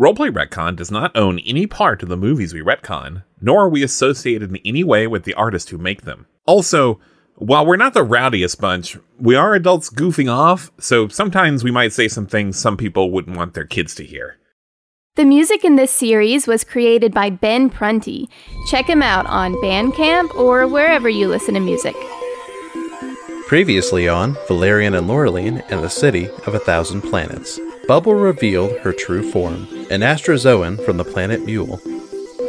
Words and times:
Roleplay 0.00 0.30
Retcon 0.30 0.74
does 0.74 0.90
not 0.90 1.14
own 1.14 1.38
any 1.40 1.66
part 1.66 2.02
of 2.02 2.08
the 2.08 2.16
movies 2.16 2.54
we 2.54 2.60
retcon, 2.60 3.24
nor 3.40 3.64
are 3.64 3.68
we 3.68 3.82
associated 3.82 4.50
in 4.50 4.60
any 4.64 4.82
way 4.82 5.06
with 5.06 5.24
the 5.24 5.34
artists 5.34 5.70
who 5.70 5.78
make 5.78 6.02
them. 6.02 6.26
Also, 6.46 6.98
while 7.36 7.66
we're 7.66 7.76
not 7.76 7.92
the 7.92 8.02
rowdiest 8.02 8.60
bunch, 8.60 8.96
we 9.18 9.34
are 9.36 9.54
adults 9.54 9.90
goofing 9.90 10.32
off, 10.32 10.70
so 10.78 11.08
sometimes 11.08 11.62
we 11.62 11.70
might 11.70 11.92
say 11.92 12.08
some 12.08 12.26
things 12.26 12.58
some 12.58 12.76
people 12.76 13.10
wouldn't 13.10 13.36
want 13.36 13.54
their 13.54 13.66
kids 13.66 13.94
to 13.96 14.04
hear. 14.04 14.38
The 15.16 15.26
music 15.26 15.62
in 15.62 15.76
this 15.76 15.92
series 15.92 16.46
was 16.46 16.64
created 16.64 17.12
by 17.12 17.28
Ben 17.28 17.68
Prunty. 17.68 18.30
Check 18.70 18.88
him 18.88 19.02
out 19.02 19.26
on 19.26 19.54
Bandcamp 19.56 20.34
or 20.34 20.66
wherever 20.66 21.08
you 21.08 21.28
listen 21.28 21.52
to 21.52 21.60
music. 21.60 21.94
Previously 23.52 24.08
on 24.08 24.38
Valerian 24.48 24.94
and 24.94 25.06
Laureline 25.06 25.62
and 25.68 25.84
the 25.84 25.90
City 25.90 26.30
of 26.46 26.54
a 26.54 26.58
Thousand 26.58 27.02
Planets, 27.02 27.60
Bubble 27.86 28.14
revealed 28.14 28.78
her 28.78 28.94
true 28.94 29.30
form, 29.30 29.68
an 29.90 30.00
Astrozoan 30.00 30.82
from 30.82 30.96
the 30.96 31.04
planet 31.04 31.44
Mule. 31.44 31.78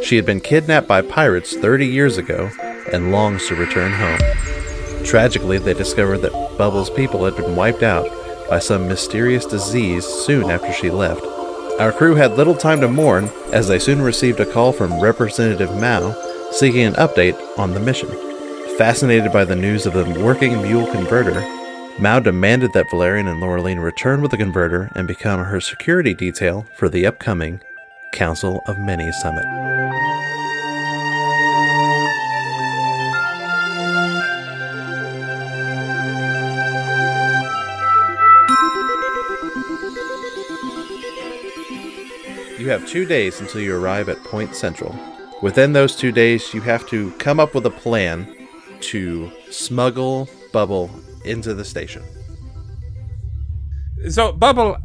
She 0.02 0.16
had 0.16 0.24
been 0.24 0.40
kidnapped 0.40 0.88
by 0.88 1.02
pirates 1.02 1.54
30 1.54 1.86
years 1.86 2.16
ago 2.16 2.50
and 2.90 3.12
longs 3.12 3.46
to 3.48 3.54
return 3.54 3.92
home. 3.92 5.04
Tragically, 5.04 5.58
they 5.58 5.74
discovered 5.74 6.22
that 6.22 6.56
Bubble's 6.56 6.88
people 6.88 7.26
had 7.26 7.36
been 7.36 7.54
wiped 7.54 7.82
out 7.82 8.08
by 8.48 8.58
some 8.58 8.88
mysterious 8.88 9.44
disease 9.44 10.06
soon 10.06 10.48
after 10.48 10.72
she 10.72 10.88
left. 10.88 11.22
Our 11.78 11.92
crew 11.92 12.14
had 12.14 12.38
little 12.38 12.56
time 12.56 12.80
to 12.80 12.88
mourn 12.88 13.28
as 13.52 13.68
they 13.68 13.78
soon 13.78 14.00
received 14.00 14.40
a 14.40 14.50
call 14.50 14.72
from 14.72 14.98
Representative 15.02 15.78
Mao 15.78 16.14
seeking 16.50 16.86
an 16.86 16.94
update 16.94 17.38
on 17.58 17.74
the 17.74 17.80
mission. 17.80 18.33
Fascinated 18.78 19.32
by 19.32 19.44
the 19.44 19.54
news 19.54 19.86
of 19.86 19.92
the 19.92 20.02
working 20.20 20.60
mule 20.60 20.90
converter, 20.90 21.40
Mao 22.00 22.18
demanded 22.18 22.72
that 22.72 22.90
Valerian 22.90 23.28
and 23.28 23.40
Laureline 23.40 23.80
return 23.80 24.20
with 24.20 24.32
the 24.32 24.36
converter 24.36 24.90
and 24.96 25.06
become 25.06 25.44
her 25.44 25.60
security 25.60 26.12
detail 26.12 26.66
for 26.74 26.88
the 26.88 27.06
upcoming 27.06 27.60
Council 28.12 28.60
of 28.66 28.76
Many 28.80 29.12
Summit. 29.12 29.44
You 42.58 42.70
have 42.70 42.88
two 42.88 43.04
days 43.04 43.40
until 43.40 43.60
you 43.60 43.76
arrive 43.76 44.08
at 44.08 44.24
Point 44.24 44.56
Central. 44.56 44.98
Within 45.42 45.74
those 45.74 45.94
two 45.94 46.10
days, 46.10 46.52
you 46.52 46.62
have 46.62 46.88
to 46.88 47.12
come 47.18 47.38
up 47.38 47.54
with 47.54 47.66
a 47.66 47.70
plan 47.70 48.33
to 48.90 49.30
smuggle 49.50 50.28
Bubble 50.52 50.90
into 51.24 51.54
the 51.54 51.64
station. 51.64 52.02
So, 54.08 54.32
Bubble, 54.32 54.76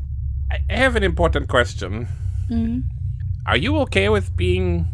I 0.51 0.73
have 0.73 0.95
an 0.95 1.03
important 1.03 1.47
question. 1.49 2.07
Are 3.45 3.57
you 3.57 3.77
okay 3.79 4.09
with 4.09 4.35
being, 4.35 4.87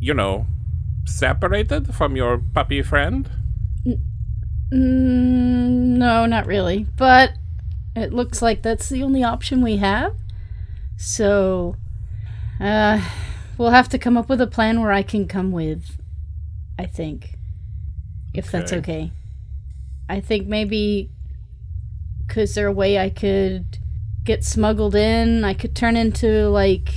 you 0.00 0.14
know, 0.14 0.46
separated 1.06 1.94
from 1.94 2.16
your 2.16 2.38
puppy 2.38 2.82
friend? 2.82 3.30
Mm, 4.72 5.98
no, 5.98 6.26
not 6.26 6.46
really. 6.46 6.86
But 6.96 7.32
it 7.96 8.12
looks 8.12 8.42
like 8.42 8.62
that's 8.62 8.88
the 8.88 9.02
only 9.02 9.22
option 9.22 9.62
we 9.62 9.78
have. 9.78 10.14
So, 10.96 11.76
uh, 12.60 13.00
we'll 13.56 13.70
have 13.70 13.88
to 13.90 13.98
come 13.98 14.16
up 14.16 14.28
with 14.28 14.40
a 14.40 14.46
plan 14.46 14.80
where 14.80 14.92
I 14.92 15.02
can 15.02 15.26
come 15.26 15.52
with. 15.52 15.96
I 16.78 16.86
think, 16.86 17.36
if 18.34 18.50
that's 18.50 18.72
Okay. 18.72 18.78
okay. 18.80 19.12
I 20.08 20.20
think 20.20 20.46
maybe. 20.46 21.10
because 22.26 22.54
there 22.54 22.66
a 22.66 22.72
way 22.72 22.98
I 22.98 23.10
could 23.10 23.78
get 24.24 24.44
smuggled 24.44 24.94
in? 24.94 25.44
I 25.44 25.54
could 25.54 25.74
turn 25.74 25.96
into 25.96 26.48
like 26.48 26.92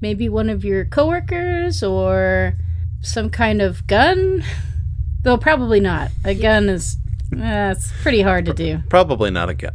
maybe 0.00 0.28
one 0.28 0.48
of 0.48 0.64
your 0.64 0.84
coworkers 0.84 1.82
or 1.82 2.56
some 3.00 3.30
kind 3.30 3.60
of 3.62 3.86
gun. 3.86 4.44
Though 5.22 5.36
probably 5.38 5.80
not. 5.80 6.10
A 6.24 6.34
gun 6.34 6.68
is 6.68 6.96
uh, 7.34 7.74
it's 7.76 7.90
pretty 8.02 8.22
hard 8.22 8.44
to 8.46 8.54
do. 8.54 8.78
Probably 8.88 9.30
not 9.30 9.48
a 9.50 9.54
gun. 9.54 9.74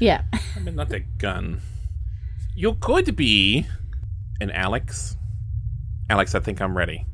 Yeah. 0.00 0.22
I 0.32 0.60
mean, 0.60 0.76
not 0.76 0.90
a 0.92 1.00
gun. 1.00 1.60
You 2.56 2.74
could 2.80 3.14
be 3.16 3.66
an 4.40 4.50
Alex. 4.50 5.16
Alex, 6.08 6.34
I 6.34 6.40
think 6.40 6.60
I'm 6.60 6.76
ready. 6.76 7.04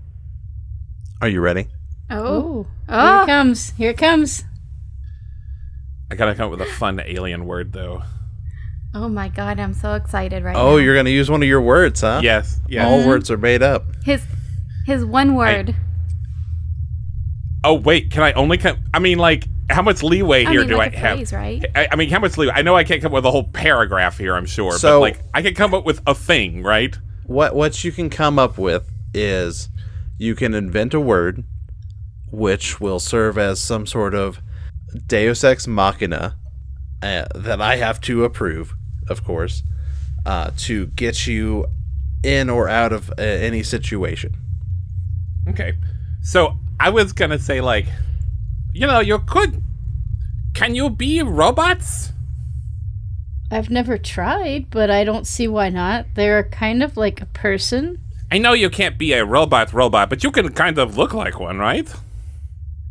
Are 1.20 1.28
you 1.28 1.40
ready? 1.40 1.66
Oh. 2.10 2.66
Here 2.88 2.96
it 2.98 3.22
Oh. 3.22 3.24
comes. 3.26 3.70
Here 3.70 3.90
it 3.90 3.98
comes. 3.98 4.44
I 6.10 6.14
gotta 6.14 6.34
come 6.34 6.46
up 6.46 6.50
with 6.58 6.60
a 6.60 6.72
fun 6.72 7.00
alien 7.04 7.46
word, 7.46 7.72
though. 7.72 8.02
Oh 8.94 9.08
my 9.08 9.28
god, 9.28 9.60
I'm 9.60 9.74
so 9.74 9.92
excited 9.94 10.42
right 10.42 10.56
oh, 10.56 10.58
now. 10.58 10.68
Oh, 10.68 10.76
you're 10.78 10.94
going 10.94 11.04
to 11.04 11.10
use 11.10 11.30
one 11.30 11.42
of 11.42 11.48
your 11.48 11.60
words, 11.60 12.00
huh? 12.00 12.20
Yes, 12.22 12.58
yes. 12.66 12.86
All 12.86 12.98
mm-hmm. 13.00 13.08
words 13.08 13.30
are 13.30 13.36
made 13.36 13.62
up. 13.62 13.84
his 14.04 14.24
his 14.86 15.04
one 15.04 15.34
word. 15.34 15.74
Oh, 17.62 17.74
wait, 17.74 18.10
can 18.10 18.22
I 18.22 18.32
only 18.32 18.56
come? 18.56 18.78
I 18.94 18.98
mean, 19.00 19.18
like, 19.18 19.48
how 19.68 19.82
much 19.82 20.02
leeway 20.02 20.46
I 20.46 20.50
here 20.50 20.60
mean, 20.60 20.70
do 20.70 20.76
like 20.76 20.94
I 20.94 20.96
a 20.96 20.98
have? 21.00 21.16
phrase, 21.18 21.32
right? 21.32 21.64
I, 21.74 21.88
I 21.92 21.96
mean, 21.96 22.08
how 22.08 22.20
much 22.20 22.38
leeway? 22.38 22.52
I 22.54 22.62
know 22.62 22.74
I 22.74 22.84
can't 22.84 23.02
come 23.02 23.10
up 23.12 23.16
with 23.16 23.26
a 23.26 23.30
whole 23.30 23.44
paragraph 23.50 24.16
here, 24.16 24.34
I'm 24.34 24.46
sure, 24.46 24.72
So- 24.72 25.00
but 25.00 25.00
like, 25.00 25.20
I 25.34 25.42
can 25.42 25.54
come 25.54 25.74
up 25.74 25.84
with 25.84 26.00
a 26.06 26.14
thing, 26.14 26.62
right? 26.62 26.96
What 27.26 27.54
what 27.54 27.82
you 27.84 27.92
can 27.92 28.08
come 28.08 28.38
up 28.38 28.56
with 28.56 28.88
is 29.12 29.68
you 30.16 30.34
can 30.34 30.54
invent 30.54 30.94
a 30.94 31.00
word 31.00 31.44
which 32.30 32.80
will 32.80 32.98
serve 32.98 33.38
as 33.38 33.60
some 33.60 33.86
sort 33.86 34.14
of 34.14 34.40
Deus 35.06 35.44
ex 35.44 35.66
machina 35.66 36.36
uh, 37.02 37.26
that 37.34 37.60
I 37.60 37.76
have 37.76 38.00
to 38.02 38.24
approve, 38.24 38.74
of 39.08 39.24
course, 39.24 39.62
uh, 40.24 40.50
to 40.58 40.86
get 40.86 41.26
you 41.26 41.66
in 42.24 42.50
or 42.50 42.68
out 42.68 42.92
of 42.92 43.10
uh, 43.10 43.22
any 43.22 43.62
situation. 43.62 44.34
Okay. 45.48 45.74
So 46.22 46.58
I 46.80 46.90
was 46.90 47.12
gonna 47.12 47.38
say, 47.38 47.60
like, 47.60 47.86
you 48.72 48.86
know, 48.86 49.00
you 49.00 49.18
could. 49.20 49.62
Can 50.54 50.74
you 50.74 50.90
be 50.90 51.22
robots? 51.22 52.12
I've 53.50 53.70
never 53.70 53.96
tried, 53.96 54.70
but 54.70 54.90
I 54.90 55.04
don't 55.04 55.26
see 55.26 55.46
why 55.46 55.68
not. 55.68 56.06
They're 56.14 56.44
kind 56.44 56.82
of 56.82 56.96
like 56.96 57.20
a 57.20 57.26
person. 57.26 57.98
I 58.30 58.38
know 58.38 58.54
you 58.54 58.70
can't 58.70 58.98
be 58.98 59.12
a 59.12 59.24
robot 59.24 59.72
robot, 59.72 60.10
but 60.10 60.24
you 60.24 60.32
can 60.32 60.52
kind 60.52 60.78
of 60.78 60.96
look 60.96 61.14
like 61.14 61.38
one, 61.38 61.58
right? 61.58 61.88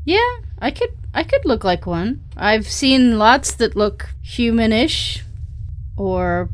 Yeah, 0.06 0.38
I 0.60 0.72
could 0.72 0.96
I 1.14 1.24
could 1.24 1.46
look 1.46 1.64
like 1.64 1.86
one. 1.86 2.24
I've 2.38 2.68
seen 2.68 3.18
lots 3.18 3.54
that 3.56 3.76
look 3.76 4.10
humanish 4.24 5.22
or 5.98 6.50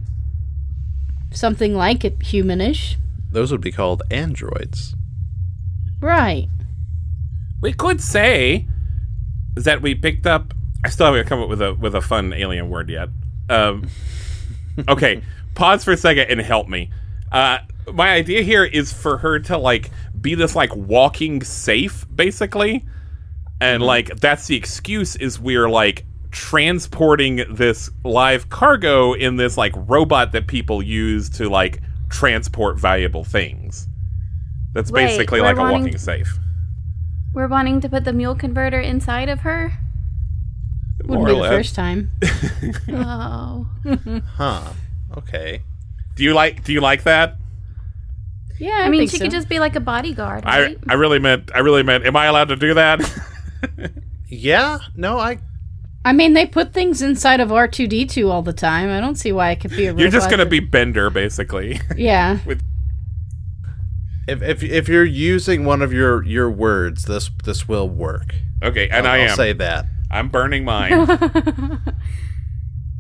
something 1.31 1.75
like 1.75 2.06
it 2.06 2.19
humanish. 2.19 2.95
Those 3.31 3.51
would 3.51 3.62
be 3.62 3.72
called 3.72 4.03
androids. 4.09 4.95
Right. 6.00 6.47
We 7.62 7.73
could 7.73 8.01
say 8.01 8.66
that 9.56 9.81
we 9.81 9.95
picked 9.95 10.25
up. 10.25 10.53
I 10.83 10.89
still 10.89 11.07
haven't 11.07 11.28
come 11.28 11.41
up 11.41 11.50
with 11.50 11.62
a 11.62 11.73
with 11.73 11.94
a 11.94 12.01
fun 12.01 12.33
alien 12.33 12.69
word 12.69 12.89
yet. 12.89 13.09
Um, 13.50 13.88
okay, 14.88 15.22
pause 15.56 15.83
for 15.83 15.91
a 15.91 15.97
second 15.97 16.29
and 16.29 16.39
help 16.41 16.69
me. 16.69 16.89
Uh, 17.31 17.59
my 17.94 18.12
idea 18.12 18.41
here 18.41 18.63
is 18.63 18.94
for 18.94 19.18
her 19.18 19.39
to 19.39 19.57
like 19.57 19.92
be 20.19 20.36
this 20.36 20.56
like 20.56 20.75
walking 20.75 21.44
safe, 21.44 22.06
basically, 22.13 22.86
and 23.62 23.81
mm-hmm. 23.81 23.88
like 23.88 24.19
that's 24.19 24.48
the 24.48 24.56
excuse 24.58 25.16
is 25.16 25.40
we're 25.40 25.69
like 25.69 26.06
transporting 26.31 27.44
this 27.50 27.90
live 28.04 28.50
cargo 28.50 29.13
in 29.13 29.36
this 29.36 29.58
like 29.58 29.74
robot 29.75 30.31
that 30.31 30.48
people 30.48 30.81
use 30.81 31.30
to 31.30 31.48
like 31.48 31.80
transport 32.10 32.80
valuable 32.80 33.24
things. 33.24 33.88
That's 34.74 34.92
Wait, 34.92 35.06
basically 35.06 35.42
like 35.42 35.56
a 35.56 35.60
wanting- 35.60 35.84
walking 35.84 35.98
safe. 35.98 36.38
We're 37.34 37.48
wanting 37.48 37.80
to 37.81 37.88
put 37.88 38.04
the 38.04 38.12
mule 38.12 38.36
converter 38.36 38.80
inside 38.80 39.30
of 39.30 39.42
her. 39.42 39.74
Wouldn't 41.06 41.28
be 41.28 41.34
the 41.34 41.40
less. 41.40 41.52
first 41.52 41.75
time. 41.75 42.12
Oh. 42.90 43.68
Huh. 44.36 44.74
Okay. 45.18 45.62
Do 46.16 46.24
you 46.24 46.34
like 46.34 46.63
do 46.63 46.74
you 46.74 46.81
like 46.81 47.04
that? 47.04 47.38
Yeah, 48.60 48.72
I, 48.72 48.86
I 48.86 48.90
mean, 48.90 49.08
she 49.08 49.18
so. 49.18 49.25
could 49.25 49.31
just 49.31 49.50
be 49.50 49.60
like 49.60 49.75
a 49.75 49.80
bodyguard, 49.80 50.44
I? 50.46 50.75
I 50.88 50.94
really 50.94 51.19
meant 51.19 51.52
I 51.54 51.60
really 51.60 51.84
meant 51.84 52.06
am 52.06 52.16
I 52.16 52.25
allowed 52.25 52.50
to 52.50 52.56
do 52.56 52.74
that? 52.74 53.02
Yeah. 54.28 54.80
No, 54.96 55.19
I. 55.19 55.40
I 56.04 56.13
mean, 56.13 56.34
they 56.34 56.48
put 56.48 56.74
things 56.74 57.02
inside 57.02 57.40
of 57.42 57.52
R 57.52 57.68
two 57.68 57.88
D 57.88 58.06
two 58.06 58.31
all 58.31 58.42
the 58.42 58.54
time. 58.54 58.90
I 58.90 59.00
don't 59.00 59.16
see 59.16 59.31
why 59.31 59.52
it 59.52 59.60
could 59.60 59.72
be 59.72 59.86
a. 59.86 59.96
You're 59.96 60.10
just 60.10 60.30
gonna 60.30 60.46
that- 60.46 60.50
be 60.50 60.60
Bender 60.60 61.10
basically. 61.10 61.80
Yeah. 61.96 62.40
If, 64.28 64.42
if 64.44 64.62
if 64.63 64.88
you're 64.88 65.04
using 65.04 65.66
one 65.66 65.81
of 65.81 65.92
your 65.92 66.24
your 66.24 66.48
words, 66.50 67.04
this 67.06 67.30
this 67.44 67.68
will 67.68 67.90
work. 67.90 68.36
Okay, 68.63 68.88
and 68.88 69.08
I 69.08 69.18
I'll 69.24 69.30
am. 69.31 69.36
say 69.36 69.52
that. 69.54 69.88
I'm 70.12 70.30
burning 70.30 70.63
mine. 70.63 70.94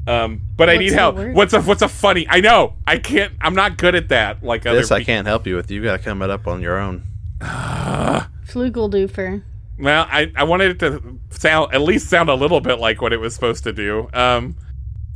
um, 0.07 0.41
but 0.57 0.67
I 0.69 0.77
need 0.77 0.93
help. 0.93 1.15
word? 1.17 1.35
What's 1.35 1.53
a 1.53 1.61
what's 1.61 1.83
a 1.83 1.87
funny? 1.87 2.25
I 2.27 2.41
know. 2.41 2.73
I 2.87 2.97
can't. 2.97 3.33
I'm 3.39 3.53
not 3.53 3.77
good 3.77 3.93
at 3.93 4.09
that. 4.09 4.43
Like 4.43 4.65
other 4.65 4.79
This 4.79 4.91
I 4.91 4.97
pe- 4.99 5.05
can't 5.05 5.27
help 5.27 5.45
you 5.45 5.55
with. 5.55 5.69
You 5.69 5.83
got 5.83 5.97
to 5.97 6.03
come 6.03 6.23
it 6.23 6.31
up 6.31 6.47
on 6.47 6.59
your 6.59 6.79
own. 6.79 7.03
Flugeldoofer. 7.41 9.43
Well, 9.79 10.05
I 10.09 10.31
I 10.35 10.43
wanted 10.43 10.71
it 10.71 10.79
to 10.79 11.19
sound 11.31 11.73
at 11.73 11.81
least 11.81 12.07
sound 12.09 12.29
a 12.29 12.35
little 12.35 12.61
bit 12.61 12.79
like 12.79 13.01
what 13.01 13.13
it 13.13 13.19
was 13.19 13.33
supposed 13.33 13.63
to 13.63 13.73
do. 13.73 14.09
Um, 14.13 14.55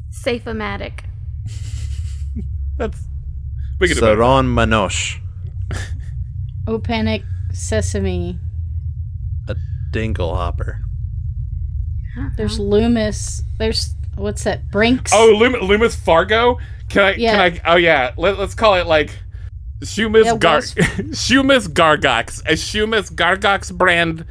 Safe-o-matic. 0.09 1.01
that's 2.77 2.97
we 3.79 3.87
can 3.87 3.97
do. 3.97 4.01
Saron 4.03 4.45
Manosh, 4.47 5.19
Oh, 6.67 6.79
panic 6.79 7.23
sesame. 7.51 8.39
a 9.47 9.55
dingle 9.91 10.35
hopper. 10.35 10.81
There's 12.37 12.59
Loomis. 12.59 13.43
There's 13.59 13.93
what's 14.15 14.43
that? 14.45 14.71
Brinks. 14.71 15.11
Oh, 15.13 15.35
Lum- 15.37 15.61
Loomis 15.67 15.95
Fargo. 15.95 16.57
Can 16.89 17.03
I? 17.03 17.13
Yeah. 17.15 17.49
Can 17.49 17.61
I? 17.65 17.73
Oh 17.73 17.75
yeah. 17.75 18.13
Let, 18.17 18.39
let's 18.39 18.55
call 18.55 18.75
it 18.75 18.87
like 18.87 19.11
Shumis 19.81 20.25
Yeah, 20.25 20.37
Gar 20.37 20.53
Wells- 20.53 20.73
Shumis 20.75 21.71
Gargox. 21.71 22.39
A 22.41 22.53
Shumis 22.53 23.13
Gargox 23.13 23.69
brand 23.71 24.25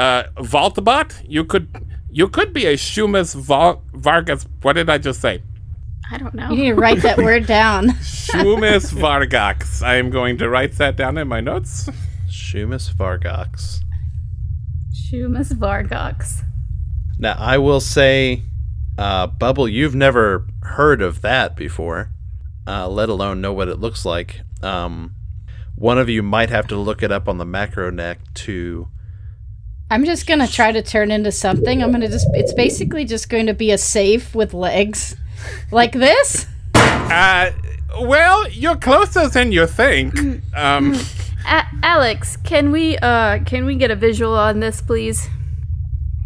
uh, 0.00 0.24
Vaultbot. 0.36 1.24
You 1.28 1.44
could 1.44 1.68
you 2.10 2.28
could 2.28 2.52
be 2.52 2.66
a 2.66 2.74
Shumis 2.74 3.34
Val- 3.34 3.82
Vargas. 3.92 4.46
What 4.62 4.72
did 4.72 4.88
I 4.88 4.98
just 4.98 5.20
say? 5.20 5.42
I 6.10 6.18
don't 6.18 6.34
know. 6.34 6.50
you 6.50 6.56
need 6.56 6.68
to 6.70 6.74
write 6.74 7.02
that 7.02 7.18
word 7.18 7.46
down. 7.46 7.88
Shumis 8.00 8.92
Vargox. 8.92 9.82
I 9.82 9.96
am 9.96 10.10
going 10.10 10.38
to 10.38 10.48
write 10.48 10.72
that 10.78 10.96
down 10.96 11.18
in 11.18 11.28
my 11.28 11.40
notes. 11.40 11.88
Shumus 12.28 12.92
Vargox. 12.92 13.80
Shumas 14.92 15.52
Vargox. 15.52 16.42
Now 17.18 17.36
I 17.38 17.58
will 17.58 17.80
say, 17.80 18.42
uh, 18.98 19.26
Bubble, 19.28 19.68
you've 19.68 19.94
never 19.94 20.46
heard 20.62 21.02
of 21.02 21.20
that 21.20 21.54
before, 21.54 22.10
uh, 22.66 22.88
let 22.88 23.08
alone 23.08 23.40
know 23.40 23.52
what 23.52 23.68
it 23.68 23.78
looks 23.78 24.04
like. 24.04 24.40
Um, 24.62 25.14
one 25.76 25.98
of 25.98 26.08
you 26.08 26.22
might 26.22 26.50
have 26.50 26.66
to 26.68 26.76
look 26.76 27.02
it 27.02 27.12
up 27.12 27.28
on 27.28 27.38
the 27.38 27.44
macro 27.44 27.90
neck 27.90 28.18
to. 28.34 28.88
I'm 29.90 30.04
just 30.04 30.26
gonna 30.26 30.46
try 30.48 30.72
to 30.72 30.82
turn 30.82 31.10
into 31.10 31.32
something. 31.32 31.82
I'm 31.82 31.90
gonna 31.90 32.08
just. 32.08 32.26
It's 32.32 32.54
basically 32.54 33.04
just 33.04 33.28
going 33.28 33.46
to 33.46 33.54
be 33.54 33.72
a 33.72 33.78
safe 33.78 34.34
with 34.34 34.54
legs, 34.54 35.16
like 35.70 35.92
this. 35.92 36.46
Uh, 36.74 37.50
well, 38.00 38.48
you're 38.50 38.76
closer 38.76 39.28
than 39.28 39.50
you 39.52 39.66
think. 39.66 40.14
Um, 40.54 40.94
A- 41.46 41.66
Alex, 41.82 42.36
can 42.36 42.70
we 42.70 42.96
uh 42.98 43.40
can 43.44 43.64
we 43.64 43.74
get 43.74 43.90
a 43.90 43.96
visual 43.96 44.34
on 44.34 44.60
this, 44.60 44.80
please? 44.80 45.28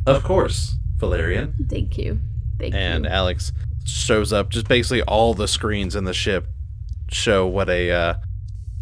Of 0.07 0.23
course, 0.25 0.77
Valerian. 0.99 1.55
Thank 1.71 1.97
you. 1.97 2.21
Thank 2.59 2.75
you. 2.75 2.81
And 2.81 3.05
you. 3.05 3.11
Alex 3.11 3.53
shows 3.87 4.33
up. 4.33 4.51
Just 4.51 4.69
basically 4.69 5.03
all 5.03 5.33
the 5.35 5.49
screens 5.49 5.97
in 5.97 6.05
the 6.05 6.13
ship 6.15 6.47
show 7.11 7.47
what 7.47 7.69
a, 7.69 7.91
uh, 7.91 8.15
a 8.15 8.19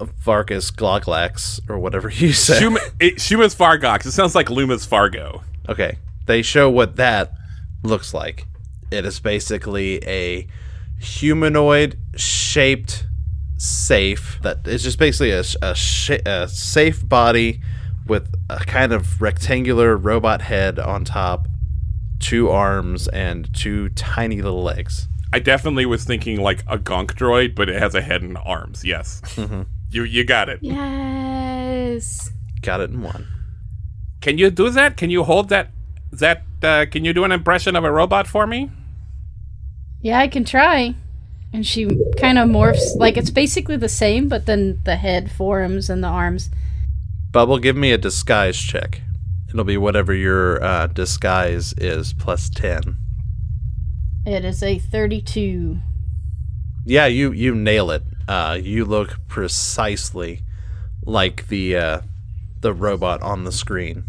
Vargas 0.04 0.70
Gloglax 0.70 1.60
or 1.68 1.78
whatever 1.78 2.10
you 2.10 2.32
say. 2.32 2.58
Shum- 2.60 2.76
it, 2.76 2.92
eh, 3.00 3.10
Shumis 3.16 3.56
Vargox. 3.56 4.06
It 4.06 4.12
sounds 4.12 4.34
like 4.34 4.50
Luma's 4.50 4.84
Fargo. 4.84 5.42
Okay. 5.68 5.98
They 6.26 6.42
show 6.42 6.70
what 6.70 6.96
that 6.96 7.32
looks 7.82 8.14
like. 8.14 8.46
It 8.90 9.04
is 9.04 9.20
basically 9.20 10.02
a 10.06 10.46
humanoid 11.00 11.98
shaped 12.16 13.06
safe 13.56 14.38
that 14.42 14.66
is 14.66 14.82
just 14.82 14.98
basically 14.98 15.30
a, 15.30 15.42
a, 15.62 15.74
sh- 15.74 16.10
a 16.26 16.48
safe 16.48 17.06
body 17.08 17.60
with 18.06 18.32
a 18.50 18.58
kind 18.58 18.92
of 18.92 19.20
rectangular 19.20 19.96
robot 19.96 20.42
head 20.42 20.78
on 20.78 21.04
top, 21.04 21.46
two 22.18 22.50
arms, 22.50 23.08
and 23.08 23.52
two 23.54 23.88
tiny 23.90 24.42
little 24.42 24.62
legs. 24.62 25.08
I 25.32 25.38
definitely 25.38 25.86
was 25.86 26.04
thinking 26.04 26.40
like 26.40 26.62
a 26.66 26.76
gonk 26.76 27.12
droid, 27.14 27.54
but 27.54 27.68
it 27.70 27.80
has 27.80 27.94
a 27.94 28.02
head 28.02 28.22
and 28.22 28.36
arms. 28.44 28.84
Yes, 28.84 29.22
mm-hmm. 29.36 29.62
You 29.92 30.04
you 30.04 30.24
got 30.24 30.48
it. 30.48 30.58
yes. 30.62 32.30
Got 32.62 32.80
it 32.80 32.90
in 32.90 33.02
one. 33.02 33.26
Can 34.20 34.38
you 34.38 34.50
do 34.50 34.70
that? 34.70 34.96
Can 34.96 35.10
you 35.10 35.24
hold 35.24 35.48
that? 35.48 35.70
That 36.12 36.42
uh, 36.62 36.86
can 36.90 37.04
you 37.04 37.12
do 37.12 37.24
an 37.24 37.32
impression 37.32 37.76
of 37.76 37.84
a 37.84 37.90
robot 37.92 38.26
for 38.26 38.46
me? 38.46 38.70
Yeah, 40.00 40.18
I 40.18 40.28
can 40.28 40.44
try. 40.44 40.94
And 41.52 41.66
she 41.66 41.86
kind 42.18 42.38
of 42.38 42.48
morphs. 42.48 42.96
Like 42.96 43.16
it's 43.16 43.30
basically 43.30 43.76
the 43.76 43.88
same, 43.88 44.28
but 44.28 44.46
then 44.46 44.80
the 44.84 44.96
head 44.96 45.30
forms 45.30 45.90
and 45.90 46.02
the 46.02 46.08
arms. 46.08 46.50
Bubble, 47.30 47.58
give 47.58 47.76
me 47.76 47.92
a 47.92 47.98
disguise 47.98 48.58
check. 48.58 49.00
It'll 49.48 49.64
be 49.64 49.76
whatever 49.76 50.14
your 50.14 50.62
uh, 50.62 50.86
disguise 50.86 51.74
is 51.76 52.14
plus 52.14 52.48
10. 52.48 52.96
It 54.24 54.44
is 54.44 54.62
a 54.62 54.78
32. 54.78 55.78
Yeah, 56.86 57.06
you 57.06 57.32
you 57.32 57.54
nail 57.54 57.90
it. 57.90 58.02
Uh, 58.28 58.58
you 58.60 58.84
look 58.84 59.18
precisely 59.28 60.42
like 61.04 61.48
the 61.48 61.76
uh, 61.76 62.00
the 62.60 62.72
robot 62.72 63.22
on 63.22 63.44
the 63.44 63.52
screen. 63.52 64.04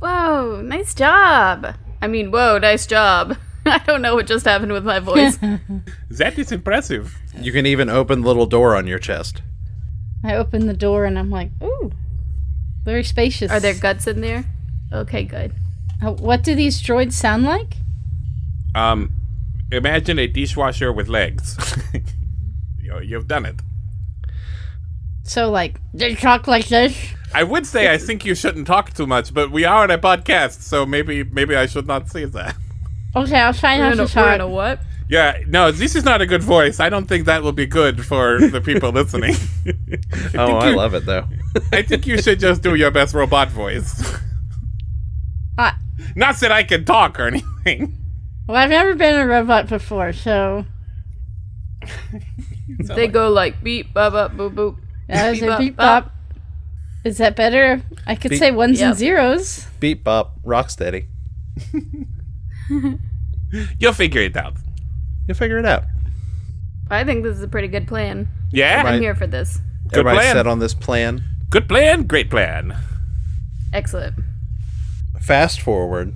Whoa, 0.00 0.60
nice 0.62 0.94
job. 0.94 1.74
I 2.00 2.06
mean, 2.06 2.30
whoa, 2.30 2.58
nice 2.58 2.86
job. 2.86 3.36
I 3.66 3.78
don't 3.78 4.02
know 4.02 4.14
what 4.14 4.26
just 4.26 4.46
happened 4.46 4.72
with 4.72 4.84
my 4.84 5.00
voice. 5.00 5.38
That 6.10 6.38
is 6.38 6.50
impressive. 6.50 7.14
You 7.38 7.52
can 7.52 7.66
even 7.66 7.90
open 7.90 8.22
the 8.22 8.26
little 8.26 8.46
door 8.46 8.74
on 8.74 8.86
your 8.86 8.98
chest. 8.98 9.42
I 10.24 10.34
open 10.34 10.66
the 10.66 10.72
door 10.72 11.04
and 11.04 11.18
I'm 11.18 11.30
like, 11.30 11.50
ooh, 11.62 11.92
very 12.84 13.04
spacious. 13.04 13.50
Are 13.50 13.60
there 13.60 13.74
guts 13.74 14.06
in 14.06 14.22
there? 14.22 14.44
Okay, 14.92 15.24
good. 15.24 15.52
Uh, 16.02 16.12
what 16.12 16.42
do 16.42 16.54
these 16.54 16.82
droids 16.82 17.12
sound 17.12 17.44
like? 17.44 17.76
Um, 18.74 19.12
imagine 19.70 20.18
a 20.18 20.26
dishwasher 20.26 20.92
with 20.92 21.08
legs. 21.08 21.56
you, 23.00 23.08
you've 23.08 23.28
done 23.28 23.46
it. 23.46 23.60
So 25.22 25.50
like 25.50 25.80
they 25.92 26.14
talk 26.14 26.46
like 26.46 26.68
this. 26.68 26.96
I 27.34 27.42
would 27.42 27.66
say 27.66 27.92
I 27.92 27.98
think 27.98 28.24
you 28.24 28.34
shouldn't 28.34 28.66
talk 28.66 28.92
too 28.94 29.06
much, 29.06 29.34
but 29.34 29.50
we 29.50 29.64
are 29.64 29.82
on 29.82 29.90
a 29.90 29.98
podcast, 29.98 30.60
so 30.62 30.86
maybe 30.86 31.24
maybe 31.24 31.56
I 31.56 31.66
should 31.66 31.86
not 31.86 32.08
say 32.08 32.24
that. 32.24 32.56
Okay, 33.14 33.38
I'll 33.38 33.54
try 33.54 33.78
not 33.78 33.94
in, 33.94 34.00
a, 34.00 34.06
to 34.06 34.20
we're 34.20 34.40
a 34.40 34.48
what? 34.48 34.80
Yeah, 35.08 35.38
no, 35.46 35.70
this 35.70 35.94
is 35.94 36.04
not 36.04 36.20
a 36.20 36.26
good 36.26 36.42
voice. 36.42 36.80
I 36.80 36.88
don't 36.88 37.06
think 37.06 37.26
that 37.26 37.42
will 37.42 37.52
be 37.52 37.66
good 37.66 38.04
for 38.04 38.40
the 38.40 38.60
people 38.60 38.90
listening. 38.90 39.34
Oh, 40.34 40.56
I 40.56 40.72
love 40.74 40.94
it 40.94 41.06
though. 41.06 41.24
I 41.72 41.82
think 41.82 42.06
you 42.06 42.20
should 42.20 42.38
just 42.38 42.62
do 42.62 42.74
your 42.74 42.90
best 42.90 43.14
robot 43.14 43.50
voice. 43.50 44.16
Uh, 45.58 45.72
Not 46.14 46.38
that 46.40 46.52
I 46.52 46.64
can 46.64 46.84
talk 46.84 47.18
or 47.18 47.26
anything. 47.28 47.96
well, 48.46 48.58
I've 48.58 48.68
never 48.68 48.94
been 48.94 49.18
a 49.18 49.26
robot 49.26 49.68
before, 49.68 50.12
so 50.12 50.66
They 52.68 53.06
go 53.08 53.30
like 53.30 53.62
beep, 53.62 53.94
bop, 53.94 54.12
bop, 54.12 54.32
boop, 54.32 54.54
boop. 54.54 54.76
I 55.08 55.30
was 55.30 55.38
Beep, 55.40 55.44
a 55.44 55.46
bop, 55.50 55.58
beep 55.60 55.76
bop. 55.76 56.04
bop. 56.04 56.12
Is 57.04 57.18
that 57.18 57.36
better? 57.36 57.80
I 58.06 58.16
could 58.16 58.32
Beep. 58.32 58.40
say 58.40 58.50
ones 58.50 58.80
Yep. 58.80 58.88
and 58.88 58.98
zeros. 58.98 59.66
Beep 59.78 60.02
bop, 60.02 60.34
rock 60.42 60.70
steady. 60.70 61.06
You'll 63.78 63.92
figure 63.92 64.22
it 64.22 64.36
out. 64.36 64.54
You'll 65.28 65.36
figure 65.36 65.58
it 65.58 65.66
out. 65.66 65.84
I 66.90 67.04
think 67.04 67.22
this 67.22 67.36
is 67.36 67.42
a 67.42 67.48
pretty 67.48 67.68
good 67.68 67.86
plan. 67.86 68.28
Yeah? 68.52 68.82
Right. 68.82 68.94
I'm 68.94 69.00
here 69.00 69.14
for 69.14 69.26
this. 69.26 69.60
Good 69.88 70.00
Everybody 70.00 70.18
plan. 70.18 70.34
set 70.34 70.46
on 70.46 70.58
this 70.58 70.74
plan. 70.74 71.24
Good 71.50 71.68
plan, 71.68 72.04
great 72.04 72.30
plan. 72.30 72.76
Excellent. 73.72 74.14
Fast 75.20 75.60
forward 75.60 76.14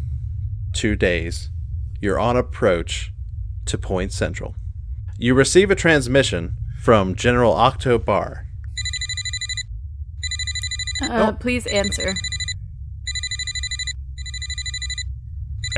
two 0.73 0.97
days. 0.97 1.51
You're 2.01 2.19
on 2.19 2.37
approach 2.37 3.13
to 3.67 3.79
Point 3.79 4.13
Central. 4.13 4.55
You 5.23 5.35
receive 5.35 5.71
a 5.71 5.75
transmission 5.75 6.57
from 6.81 7.15
General 7.15 7.53
Octo 7.53 7.99
Bar. 7.99 8.47
Uh, 11.03 11.33
Please 11.33 11.67
answer. 11.67 12.15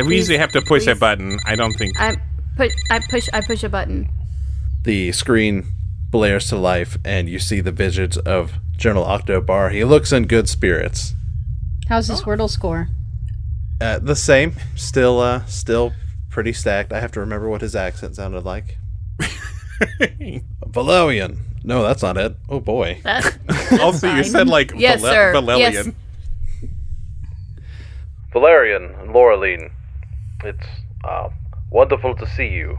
we 0.07 0.15
usually 0.15 0.39
have 0.39 0.53
to 0.53 0.63
push 0.63 0.87
a 0.87 0.95
button. 0.95 1.41
I 1.45 1.57
don't 1.57 1.73
think. 1.73 2.01
I 2.01 2.15
push. 2.57 2.73
I 2.89 3.01
push. 3.01 3.29
I 3.33 3.41
push 3.41 3.65
a 3.65 3.69
button. 3.69 4.09
The 4.85 5.11
screen 5.11 5.67
blares 6.11 6.47
to 6.51 6.57
life, 6.57 6.97
and 7.05 7.29
you 7.29 7.41
see 7.41 7.61
the 7.61 7.73
visage 7.73 8.17
of 8.19 8.53
General 8.77 9.03
Octo 9.05 9.41
Bar. 9.41 9.71
He 9.71 9.83
looks 9.83 10.13
in 10.13 10.29
good 10.29 10.49
spirits. 10.49 11.15
How's 11.89 12.07
his 12.07 12.23
Wordle 12.23 12.49
score? 12.49 12.91
Uh, 13.81 13.99
the 13.99 14.15
same, 14.15 14.55
still, 14.77 15.19
uh, 15.19 15.45
still 15.47 15.93
pretty 16.31 16.53
stacked. 16.53 16.93
I 16.93 17.01
have 17.01 17.11
to 17.13 17.21
remember 17.21 17.49
what 17.49 17.61
his 17.61 17.75
accent 17.75 18.15
sounded 18.15 18.45
like. 18.45 18.79
Valerian. 20.67 21.39
No, 21.65 21.83
that's 21.83 22.03
not 22.03 22.17
it. 22.17 22.37
Oh 22.49 22.61
boy. 22.61 23.01
That. 23.05 23.39
also, 23.81 24.12
you 24.15 24.25
said 24.25 24.49
like 24.49 24.73
Yes, 24.75 25.01
Val- 25.01 25.12
sir. 25.12 25.33
Valelian. 25.33 25.73
Yes. 25.73 25.89
Valerian 28.33 28.85
and 29.01 29.11
Laureline, 29.11 29.71
it's 30.45 30.67
uh, 31.05 31.29
wonderful 31.71 32.15
to 32.17 32.27
see 32.27 32.49
you. 32.49 32.79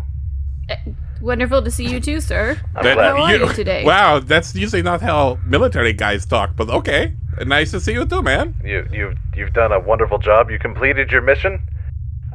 Wonderful 1.21 1.61
to 1.61 1.71
see 1.71 1.87
you 1.87 1.99
too, 1.99 2.19
sir. 2.19 2.59
I'm 2.75 2.83
That- 2.83 2.97
How 2.97 3.21
are 3.21 3.35
you 3.35 3.53
today? 3.53 3.85
Wow, 3.85 4.19
that's 4.19 4.55
usually 4.55 4.81
not 4.81 5.01
how 5.01 5.37
military 5.45 5.93
guys 5.93 6.25
talk, 6.25 6.55
but 6.55 6.69
okay. 6.69 7.13
Nice 7.45 7.71
to 7.71 7.79
see 7.79 7.93
you 7.93 8.05
too, 8.05 8.21
man. 8.21 8.55
You, 8.63 8.87
you've, 8.91 9.17
you've 9.35 9.53
done 9.53 9.71
a 9.71 9.79
wonderful 9.79 10.17
job. 10.17 10.51
You 10.51 10.59
completed 10.59 11.11
your 11.11 11.21
mission. 11.21 11.61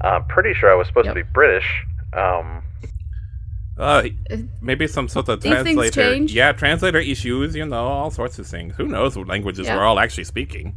I'm 0.01 0.25
pretty 0.27 0.55
sure 0.55 0.71
I 0.71 0.75
was 0.75 0.87
supposed 0.87 1.09
to 1.09 1.15
be 1.15 1.23
British. 1.23 1.85
Um, 2.13 2.63
Uh, 3.79 4.03
maybe 4.61 4.87
some 4.89 5.09
sort 5.09 5.29
of 5.29 5.41
These 5.41 5.53
translator. 5.53 6.15
Yeah, 6.15 6.53
translator 6.53 6.99
issues. 6.99 7.55
You 7.55 7.65
know, 7.67 7.87
all 7.87 8.11
sorts 8.11 8.39
of 8.39 8.47
things. 8.47 8.75
Who 8.77 8.87
knows 8.87 9.17
what 9.17 9.29
languages 9.29 9.67
Yeah. 9.67 9.77
we're 9.77 9.85
all 9.85 9.99
actually 10.01 10.25
speaking? 10.25 10.75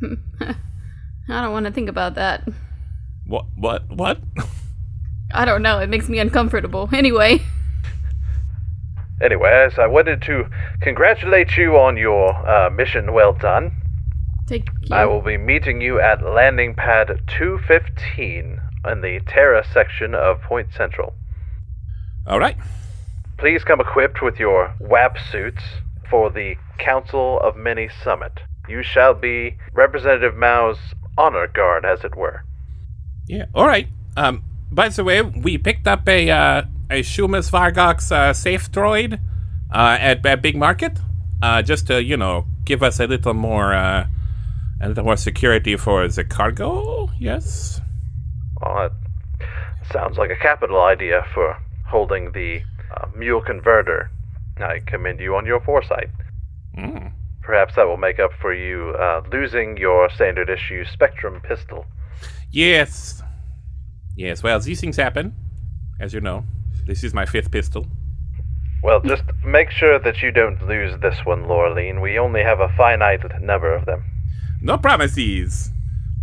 I 0.02 1.42
don't 1.42 1.52
want 1.52 1.66
to 1.66 1.72
think 1.72 1.88
about 1.88 2.14
that. 2.16 2.46
What? 3.26 3.46
What? 3.56 3.88
What? 3.90 4.18
I 5.32 5.44
don't 5.44 5.62
know. 5.62 5.78
It 5.78 5.88
makes 5.88 6.08
me 6.08 6.18
uncomfortable. 6.18 6.88
Anyway, 6.92 7.40
anyways, 9.20 9.78
I 9.78 9.86
wanted 9.86 10.22
to 10.22 10.48
congratulate 10.80 11.56
you 11.56 11.76
on 11.78 11.96
your 11.96 12.30
uh, 12.48 12.70
mission. 12.70 13.12
Well 13.12 13.32
done. 13.32 13.72
take 14.46 14.68
you. 14.82 14.94
I 14.94 15.04
will 15.06 15.22
be 15.22 15.36
meeting 15.36 15.80
you 15.80 16.00
at 16.00 16.22
landing 16.24 16.74
pad 16.74 17.08
215 17.26 18.60
in 18.86 19.00
the 19.00 19.20
Terra 19.26 19.64
section 19.72 20.14
of 20.14 20.40
Point 20.42 20.68
Central. 20.76 21.14
All 22.26 22.38
right. 22.38 22.56
Please 23.38 23.64
come 23.64 23.80
equipped 23.80 24.22
with 24.22 24.38
your 24.38 24.74
WAP 24.80 25.16
suits 25.30 25.62
for 26.08 26.30
the 26.30 26.56
Council 26.78 27.38
of 27.40 27.56
Many 27.56 27.88
Summit. 28.02 28.32
You 28.68 28.82
shall 28.82 29.14
be 29.14 29.56
Representative 29.72 30.34
Mao's 30.34 30.78
honor 31.18 31.46
guard, 31.46 31.84
as 31.84 32.04
it 32.04 32.16
were. 32.16 32.44
Yeah. 33.26 33.46
All 33.54 33.66
right. 33.66 33.88
Um. 34.16 34.42
By 34.70 34.88
the 34.88 35.04
way, 35.04 35.22
we 35.22 35.58
picked 35.58 35.86
up 35.86 36.08
a 36.08 36.28
uh, 36.30 36.62
a 36.90 37.02
Shumas 37.02 37.50
Vargox 37.50 38.10
uh, 38.10 38.32
safe 38.32 38.70
droid 38.72 39.20
uh, 39.72 39.96
at, 40.00 40.26
at 40.26 40.42
Big 40.42 40.56
Market, 40.56 40.98
uh, 41.42 41.62
just 41.62 41.86
to 41.86 42.02
you 42.02 42.16
know 42.16 42.46
give 42.64 42.82
us 42.82 42.98
a 42.98 43.06
little 43.06 43.34
more 43.34 43.74
uh, 43.74 44.06
a 44.80 44.88
little 44.88 45.04
more 45.04 45.16
security 45.16 45.76
for 45.76 46.08
the 46.08 46.24
cargo. 46.24 47.10
Yes. 47.18 47.80
Well, 48.60 48.90
that 49.40 49.48
sounds 49.92 50.18
like 50.18 50.30
a 50.30 50.36
capital 50.36 50.80
idea 50.82 51.24
for 51.32 51.56
holding 51.86 52.32
the 52.32 52.62
uh, 52.96 53.06
mule 53.14 53.40
converter. 53.40 54.10
I 54.58 54.80
commend 54.86 55.20
you 55.20 55.36
on 55.36 55.46
your 55.46 55.60
foresight. 55.60 56.08
Mm. 56.76 57.12
Perhaps 57.42 57.76
that 57.76 57.86
will 57.86 57.96
make 57.96 58.18
up 58.18 58.32
for 58.40 58.52
you 58.52 58.94
uh, 58.98 59.22
losing 59.30 59.76
your 59.76 60.10
standard 60.10 60.50
issue 60.50 60.84
Spectrum 60.84 61.40
pistol. 61.42 61.86
Yes. 62.50 63.22
Yes. 64.16 64.42
Well, 64.42 64.58
these 64.60 64.80
things 64.80 64.96
happen, 64.96 65.34
as 66.00 66.12
you 66.12 66.20
know. 66.20 66.44
This 66.86 67.04
is 67.04 67.12
my 67.12 67.26
fifth 67.26 67.50
pistol. 67.50 67.86
Well, 68.82 69.00
just 69.00 69.24
make 69.44 69.70
sure 69.70 69.98
that 69.98 70.22
you 70.22 70.30
don't 70.30 70.60
lose 70.66 70.98
this 71.00 71.18
one, 71.24 71.44
Laureline. 71.44 72.00
We 72.00 72.18
only 72.18 72.42
have 72.42 72.60
a 72.60 72.68
finite 72.76 73.22
number 73.42 73.74
of 73.74 73.84
them. 73.84 74.04
No 74.60 74.78
promises. 74.78 75.70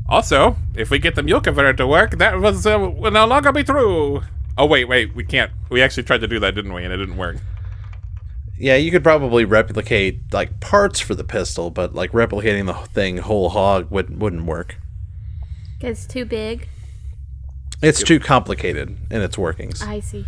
Also, 0.08 0.56
if 0.76 0.90
we 0.90 1.00
get 1.00 1.16
the 1.16 1.24
mule 1.24 1.42
converter 1.42 1.74
to 1.74 1.88
work, 1.88 2.18
that 2.18 2.40
was 2.40 2.66
uh, 2.66 2.80
will 2.80 3.12
no 3.12 3.26
longer 3.26 3.52
be 3.52 3.64
true. 3.64 4.22
Oh 4.58 4.66
wait, 4.66 4.86
wait, 4.86 5.16
we 5.16 5.24
can't. 5.24 5.52
We 5.70 5.82
actually 5.82 6.04
tried 6.04 6.22
to 6.22 6.28
do 6.28 6.40
that, 6.40 6.54
didn't 6.56 6.74
we? 6.74 6.84
And 6.84 6.94
it 6.94 6.98
didn't 6.98 7.18
work. 7.18 7.38
Yeah, 8.58 8.76
you 8.76 8.92
could 8.92 9.04
probably 9.04 9.46
replicate 9.46 10.32
like 10.32 10.60
parts 10.60 11.00
for 11.00 11.16
the 11.16 11.24
pistol, 11.24 11.70
but 11.72 11.96
like 11.96 12.12
replicating 12.12 12.68
the 12.68 12.74
thing 12.74 13.18
whole 13.18 13.50
hog 13.50 13.90
would 13.90 14.20
wouldn't 14.22 14.46
work. 14.46 14.78
it's 15.82 16.06
too 16.06 16.24
big. 16.26 16.68
It's 17.82 18.02
too 18.04 18.20
complicated 18.20 18.96
in 19.12 19.22
its 19.22 19.38
workings. 19.38 19.82
I 19.82 20.00
see. 20.00 20.26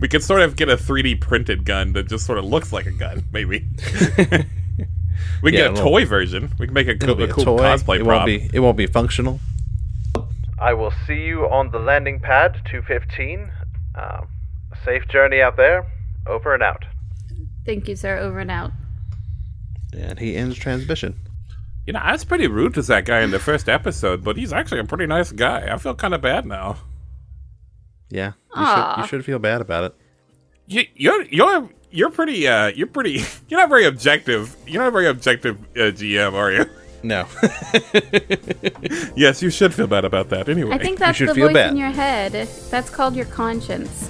We 0.00 0.08
could 0.08 0.22
sort 0.22 0.42
of 0.42 0.56
get 0.56 0.68
a 0.68 0.76
3D 0.76 1.20
printed 1.20 1.64
gun 1.64 1.92
that 1.92 2.08
just 2.08 2.26
sort 2.26 2.38
of 2.38 2.44
looks 2.44 2.72
like 2.72 2.86
a 2.86 2.90
gun, 2.90 3.22
maybe. 3.32 3.66
we 5.42 5.52
can 5.52 5.60
Yeah, 5.60 5.68
get 5.68 5.72
a 5.78 5.82
toy 5.82 6.04
version. 6.04 6.52
We 6.58 6.66
can 6.66 6.74
make 6.74 6.88
a 6.88 6.90
It'll 6.90 7.14
cool, 7.14 7.22
a 7.24 7.28
a 7.28 7.32
cool 7.32 7.44
toy. 7.44 7.58
cosplay 7.62 8.00
it 8.00 8.04
prop. 8.04 8.26
won't 8.26 8.26
be 8.26 8.50
it 8.52 8.58
won't 8.60 8.76
be 8.76 8.86
functional. 8.86 9.38
I 10.62 10.74
will 10.74 10.92
see 11.06 11.22
you 11.22 11.48
on 11.48 11.72
the 11.72 11.80
landing 11.80 12.20
pad 12.20 12.60
215. 12.70 13.50
Um, 13.96 14.28
safe 14.84 15.08
journey 15.08 15.40
out 15.40 15.56
there. 15.56 15.84
Over 16.26 16.54
and 16.54 16.62
out. 16.62 16.84
Thank 17.66 17.88
you, 17.88 17.96
sir. 17.96 18.16
Over 18.16 18.38
and 18.38 18.50
out. 18.50 18.70
And 19.92 20.20
he 20.20 20.36
ends 20.36 20.56
transmission. 20.56 21.18
You 21.84 21.94
know, 21.94 21.98
I 21.98 22.12
was 22.12 22.24
pretty 22.24 22.46
rude 22.46 22.74
to 22.74 22.82
that 22.82 23.04
guy 23.06 23.22
in 23.22 23.32
the 23.32 23.40
first 23.40 23.68
episode, 23.68 24.22
but 24.22 24.36
he's 24.36 24.52
actually 24.52 24.78
a 24.78 24.84
pretty 24.84 25.06
nice 25.06 25.32
guy. 25.32 25.68
I 25.68 25.76
feel 25.78 25.96
kind 25.96 26.14
of 26.14 26.20
bad 26.20 26.46
now. 26.46 26.76
Yeah. 28.08 28.32
You 28.56 28.66
should 28.66 28.96
you 28.98 29.06
should 29.08 29.24
feel 29.24 29.40
bad 29.40 29.60
about 29.60 29.84
it. 29.84 29.94
You, 30.66 30.84
you're 30.94 31.22
you're 31.24 31.68
you're 31.90 32.10
pretty 32.10 32.46
uh 32.46 32.68
you're 32.68 32.86
pretty 32.86 33.24
you're 33.48 33.58
not 33.58 33.68
very 33.68 33.84
objective. 33.84 34.54
You're 34.66 34.82
not 34.82 34.88
a 34.88 34.92
very 34.92 35.08
objective 35.08 35.60
uh, 35.74 35.90
GM, 35.90 36.34
are 36.34 36.52
you? 36.52 36.66
No. 37.02 37.26
yes, 39.16 39.42
you 39.42 39.50
should 39.50 39.74
feel 39.74 39.86
bad 39.88 40.04
about 40.04 40.28
that. 40.30 40.48
Anyway, 40.48 40.72
I 40.72 40.78
think 40.78 40.98
that's 40.98 41.18
should 41.18 41.30
the 41.30 41.34
feel 41.34 41.48
voice 41.48 41.54
bad. 41.54 41.70
in 41.72 41.76
your 41.76 41.90
head. 41.90 42.48
That's 42.70 42.90
called 42.90 43.16
your 43.16 43.26
conscience. 43.26 44.08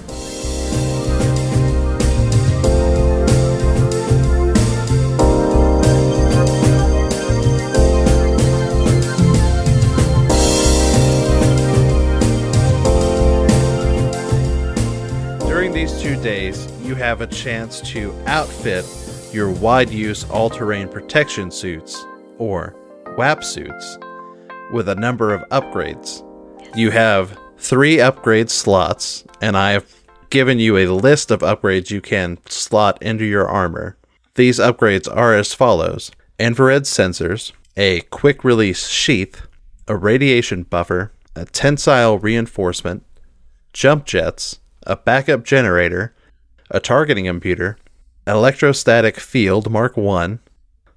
During 15.47 15.71
these 15.73 16.01
two 16.01 16.15
days, 16.21 16.67
you 16.81 16.95
have 16.95 17.21
a 17.21 17.27
chance 17.27 17.81
to 17.91 18.13
outfit 18.25 18.85
your 19.33 19.49
wide 19.51 19.89
use 19.89 20.23
all 20.25 20.49
terrain 20.49 20.87
protection 20.87 21.49
suits, 21.51 22.03
or 22.37 22.75
WAP 23.17 23.43
suits, 23.43 23.97
with 24.71 24.89
a 24.89 24.95
number 24.95 25.33
of 25.33 25.47
upgrades. 25.49 26.23
You 26.75 26.91
have 26.91 27.37
three 27.57 28.01
upgrade 28.01 28.49
slots, 28.49 29.23
and 29.41 29.55
I 29.55 29.71
have 29.71 29.93
given 30.29 30.57
you 30.57 30.77
a 30.77 30.87
list 30.87 31.29
of 31.29 31.41
upgrades 31.41 31.91
you 31.91 32.01
can 32.01 32.39
slot 32.47 33.01
into 33.01 33.23
your 33.25 33.47
armor. 33.47 33.97
These 34.35 34.59
upgrades 34.59 35.07
are 35.15 35.35
as 35.35 35.53
follows 35.53 36.11
infrared 36.39 36.83
sensors, 36.83 37.51
a 37.77 38.01
quick 38.01 38.43
release 38.43 38.87
sheath, 38.87 39.45
a 39.87 39.95
radiation 39.95 40.63
buffer, 40.63 41.11
a 41.35 41.45
tensile 41.45 42.17
reinforcement, 42.17 43.05
jump 43.73 44.05
jets, 44.05 44.59
a 44.87 44.95
backup 44.95 45.43
generator, 45.43 46.15
a 46.71 46.79
targeting 46.79 47.25
computer, 47.25 47.77
electrostatic 48.25 49.19
field 49.19 49.69
Mark 49.69 49.95
1, 49.95 50.39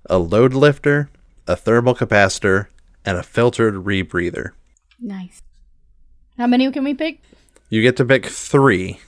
a 0.08 0.18
load 0.18 0.54
lifter, 0.54 1.10
a 1.46 1.56
thermal 1.56 1.94
capacitor, 1.94 2.66
and 3.04 3.16
a 3.16 3.22
filtered 3.22 3.74
rebreather. 3.74 4.50
Nice. 5.00 5.42
How 6.36 6.46
many 6.46 6.70
can 6.72 6.84
we 6.84 6.94
pick? 6.94 7.20
You 7.70 7.82
get 7.82 7.96
to 7.96 8.04
pick 8.04 8.26
three. 8.26 9.00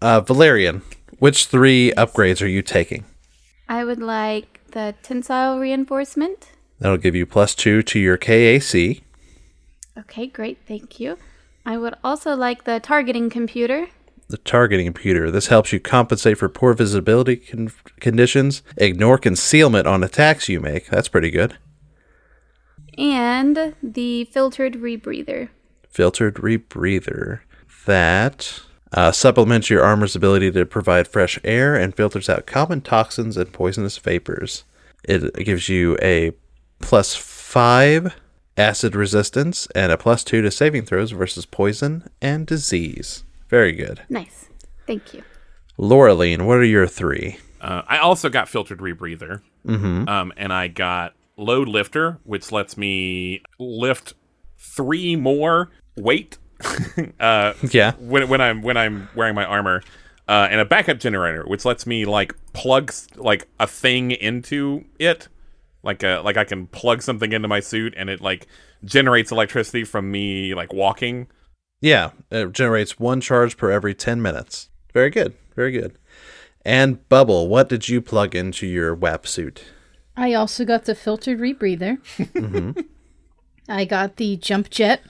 Uh, 0.00 0.20
Valerian, 0.20 0.82
which 1.18 1.46
three 1.46 1.92
upgrades 1.96 2.40
are 2.42 2.48
you 2.48 2.62
taking? 2.62 3.04
I 3.68 3.84
would 3.84 4.00
like 4.00 4.60
the 4.72 4.94
tensile 5.02 5.58
reinforcement. 5.58 6.50
That'll 6.78 6.96
give 6.96 7.14
you 7.14 7.26
plus 7.26 7.54
two 7.54 7.82
to 7.82 7.98
your 7.98 8.16
KAC. 8.16 9.02
Okay, 9.98 10.26
great. 10.26 10.58
Thank 10.66 10.98
you. 10.98 11.18
I 11.66 11.76
would 11.76 11.94
also 12.02 12.34
like 12.34 12.64
the 12.64 12.80
targeting 12.80 13.28
computer. 13.28 13.88
The 14.30 14.38
targeting 14.38 14.86
computer. 14.86 15.28
This 15.28 15.48
helps 15.48 15.72
you 15.72 15.80
compensate 15.80 16.38
for 16.38 16.48
poor 16.48 16.72
visibility 16.72 17.36
con- 17.36 17.72
conditions, 17.98 18.62
ignore 18.76 19.18
concealment 19.18 19.88
on 19.88 20.04
attacks 20.04 20.48
you 20.48 20.60
make. 20.60 20.86
That's 20.86 21.08
pretty 21.08 21.32
good. 21.32 21.58
And 22.96 23.74
the 23.82 24.24
filtered 24.26 24.74
rebreather. 24.74 25.48
filtered 25.88 26.36
rebreather 26.36 27.40
that 27.86 28.60
uh, 28.92 29.10
supplements 29.10 29.68
your 29.68 29.82
armor's 29.82 30.14
ability 30.14 30.52
to 30.52 30.64
provide 30.64 31.08
fresh 31.08 31.40
air 31.42 31.74
and 31.74 31.96
filters 31.96 32.28
out 32.28 32.46
common 32.46 32.82
toxins 32.82 33.36
and 33.36 33.52
poisonous 33.52 33.98
vapors. 33.98 34.62
It 35.02 35.34
gives 35.44 35.68
you 35.68 35.98
a 36.00 36.32
plus 36.80 37.16
five 37.16 38.14
acid 38.56 38.94
resistance 38.94 39.66
and 39.74 39.90
a 39.90 39.96
plus 39.96 40.22
two 40.22 40.40
to 40.42 40.52
saving 40.52 40.84
throws 40.84 41.10
versus 41.10 41.46
poison 41.46 42.08
and 42.22 42.46
disease. 42.46 43.24
Very 43.50 43.72
good. 43.72 44.00
Nice. 44.08 44.48
Thank 44.86 45.12
you. 45.12 45.22
Laureline, 45.78 46.46
what 46.46 46.58
are 46.58 46.64
your 46.64 46.86
three? 46.86 47.38
Uh, 47.60 47.82
I 47.86 47.98
also 47.98 48.28
got 48.28 48.48
filtered 48.48 48.78
rebreather, 48.78 49.42
mm-hmm. 49.66 50.08
um, 50.08 50.32
and 50.36 50.52
I 50.52 50.68
got 50.68 51.14
load 51.36 51.68
lifter, 51.68 52.18
which 52.24 52.52
lets 52.52 52.76
me 52.76 53.42
lift 53.58 54.14
three 54.58 55.16
more 55.16 55.70
weight 55.96 56.38
uh, 57.20 57.54
Yeah. 57.70 57.92
when 57.98 58.28
when 58.28 58.40
I'm 58.40 58.62
when 58.62 58.76
I'm 58.76 59.08
wearing 59.14 59.34
my 59.34 59.44
armor, 59.44 59.82
uh, 60.28 60.48
and 60.50 60.60
a 60.60 60.64
backup 60.64 60.98
generator, 60.98 61.44
which 61.46 61.64
lets 61.64 61.86
me 61.86 62.04
like 62.04 62.34
plug 62.52 62.92
like 63.16 63.48
a 63.58 63.66
thing 63.66 64.12
into 64.12 64.84
it, 64.98 65.28
like 65.82 66.02
a 66.02 66.20
like 66.24 66.36
I 66.36 66.44
can 66.44 66.66
plug 66.68 67.02
something 67.02 67.32
into 67.32 67.48
my 67.48 67.60
suit, 67.60 67.94
and 67.96 68.08
it 68.08 68.20
like 68.20 68.46
generates 68.84 69.32
electricity 69.32 69.84
from 69.84 70.10
me 70.10 70.54
like 70.54 70.72
walking. 70.72 71.26
Yeah, 71.80 72.10
it 72.30 72.52
generates 72.52 72.98
one 72.98 73.20
charge 73.20 73.56
per 73.56 73.70
every 73.70 73.94
10 73.94 74.20
minutes. 74.20 74.68
Very 74.92 75.10
good. 75.10 75.34
Very 75.56 75.72
good. 75.72 75.96
And 76.64 77.08
Bubble, 77.08 77.48
what 77.48 77.68
did 77.68 77.88
you 77.88 78.02
plug 78.02 78.34
into 78.34 78.66
your 78.66 78.94
WAP 78.94 79.26
suit? 79.26 79.64
I 80.16 80.34
also 80.34 80.64
got 80.64 80.84
the 80.84 80.94
filtered 80.94 81.38
rebreather. 81.38 81.98
Mm-hmm. 82.18 82.80
I 83.68 83.84
got 83.84 84.16
the 84.16 84.36
jump 84.36 84.68
jet. 84.68 85.00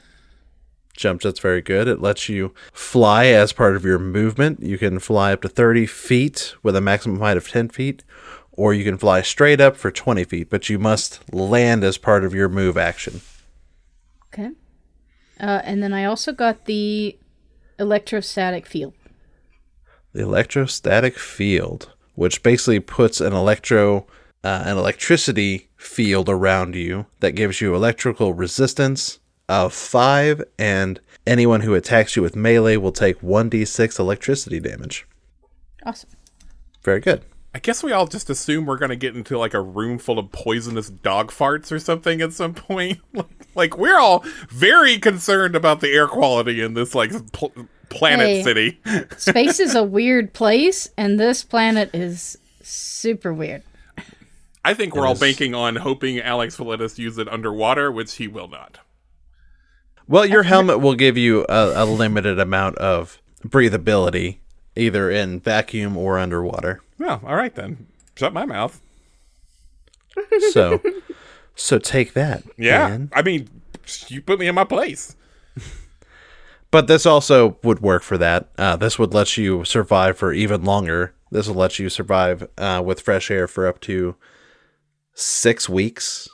Jump 0.95 1.23
jet's 1.23 1.41
very 1.41 1.63
good. 1.63 1.89
It 1.89 2.01
lets 2.01 2.29
you 2.29 2.55
fly 2.73 3.27
as 3.27 3.53
part 3.53 3.75
of 3.75 3.85
your 3.85 3.99
movement. 3.99 4.63
You 4.63 4.79
can 4.79 4.99
fly 4.99 5.33
up 5.33 5.43
to 5.43 5.49
30 5.49 5.87
feet 5.87 6.55
with 6.63 6.77
a 6.77 6.81
maximum 6.81 7.19
height 7.21 7.37
of 7.37 7.49
10 7.49 7.71
feet, 7.71 8.05
or 8.53 8.75
you 8.75 8.85
can 8.85 8.99
fly 8.99 9.23
straight 9.23 9.61
up 9.61 9.77
for 9.77 9.91
20 9.91 10.25
feet, 10.25 10.51
but 10.51 10.69
you 10.69 10.79
must 10.79 11.33
land 11.33 11.83
as 11.83 11.97
part 11.97 12.23
of 12.23 12.35
your 12.35 12.49
move 12.49 12.77
action. 12.77 13.23
Okay. 14.27 14.51
Uh, 15.41 15.63
and 15.65 15.83
then 15.83 15.93
I 15.93 16.05
also 16.05 16.33
got 16.33 16.67
the 16.67 17.19
electrostatic 17.79 18.67
field. 18.67 18.95
The 20.13 20.23
electrostatic 20.23 21.19
field, 21.19 21.93
which 22.15 22.43
basically 22.43 22.81
puts 22.81 23.21
an 23.21 23.33
electro 23.33 24.07
uh, 24.43 24.63
an 24.65 24.77
electricity 24.79 25.69
field 25.77 26.29
around 26.29 26.75
you 26.75 27.07
that 27.21 27.33
gives 27.33 27.61
you 27.61 27.75
electrical 27.75 28.33
resistance 28.33 29.19
of 29.49 29.75
5 29.75 30.43
and 30.59 31.01
anyone 31.27 31.61
who 31.61 31.75
attacks 31.75 32.17
you 32.17 32.23
with 32.23 32.37
melee 32.37 32.77
will 32.77 32.93
take 32.93 33.21
1d6 33.21 33.99
electricity 33.99 34.61
damage. 34.61 35.07
Awesome. 35.85 36.11
Very 36.83 37.01
good. 37.01 37.23
I 37.55 37.59
guess 37.59 37.83
we 37.83 37.93
all 37.93 38.07
just 38.07 38.31
assume 38.31 38.65
we're 38.65 38.79
gonna 38.79 38.97
get 38.97 39.17
into 39.17 39.37
like 39.37 39.55
a 39.55 39.61
room 39.61 39.99
full 39.99 40.19
of 40.19 40.31
poisonous 40.31 40.89
dog 40.89 41.31
farts 41.31 41.73
or 41.73 41.79
something 41.79 42.23
at 42.23 42.33
some 42.33 42.55
point. 42.55 43.01
like, 43.55 43.75
like 43.75 43.79
we're 43.79 43.99
all 43.99 44.25
very 44.49 44.99
concerned 44.99 45.55
about 45.57 45.81
the 45.81 45.89
air 45.93 46.07
quality 46.09 46.61
in 46.61 46.75
this 46.75 46.95
like 46.95 47.11
pl- 47.33 47.53
planet 47.89 48.27
Hey. 48.27 48.43
city. 48.43 48.81
Space 49.17 49.61
is 49.61 49.75
a 49.75 49.83
weird 49.85 50.33
place, 50.33 50.89
and 50.97 51.19
this 51.19 51.43
planet 51.45 51.91
is 51.95 52.39
super 52.63 53.33
weird. 53.35 53.63
I 54.65 54.75
think 54.75 54.95
we're 54.95 55.07
all 55.07 55.15
is. 55.15 55.21
banking 55.21 55.55
on 55.55 55.77
hoping 55.77 56.19
Alex 56.21 56.59
will 56.59 56.67
let 56.67 56.81
us 56.83 56.99
use 56.99 57.17
it 57.19 57.29
underwater, 57.29 57.91
which 57.91 58.15
he 58.17 58.29
will 58.29 58.49
not. 58.49 58.79
Well, 60.07 60.27
your 60.27 60.43
helmet 60.43 60.81
will 60.81 60.95
give 60.97 61.17
you 61.17 61.47
a, 61.49 61.83
a 61.83 61.85
limited 61.87 62.39
amount 62.39 62.77
of 62.79 63.21
breathability, 63.47 64.39
either 64.77 65.09
in 65.11 65.41
vacuum 65.41 65.97
or 65.97 66.19
underwater. 66.19 66.83
Well, 66.99 67.23
all 67.25 67.37
right 67.37 67.55
then. 67.55 67.87
Shut 68.17 68.33
my 68.35 68.45
mouth. 68.45 68.81
So, 70.51 70.83
so 71.61 71.79
take 71.79 72.15
that. 72.15 72.43
Yeah, 72.57 72.89
man. 72.89 73.11
I 73.13 73.23
mean, 73.23 73.49
you 74.09 74.23
put 74.23 74.39
me 74.39 74.47
in 74.47 74.55
my 74.55 74.65
place. 74.65 75.17
But 76.71 76.87
this 76.87 77.05
also 77.05 77.59
would 77.65 77.81
work 77.81 78.03
for 78.03 78.17
that. 78.19 78.49
Uh, 78.57 78.77
this 78.77 78.99
would 78.99 79.13
let 79.13 79.37
you 79.37 79.65
survive 79.65 80.17
for 80.17 80.33
even 80.33 80.65
longer. 80.65 81.15
This 81.31 81.49
will 81.49 81.57
let 81.57 81.79
you 81.79 81.89
survive 81.89 82.49
uh, 82.57 82.83
with 82.85 83.01
fresh 83.01 83.31
air 83.31 83.49
for 83.49 83.67
up 83.67 83.81
to 83.81 84.15
six 85.15 85.69
weeks. 85.69 86.29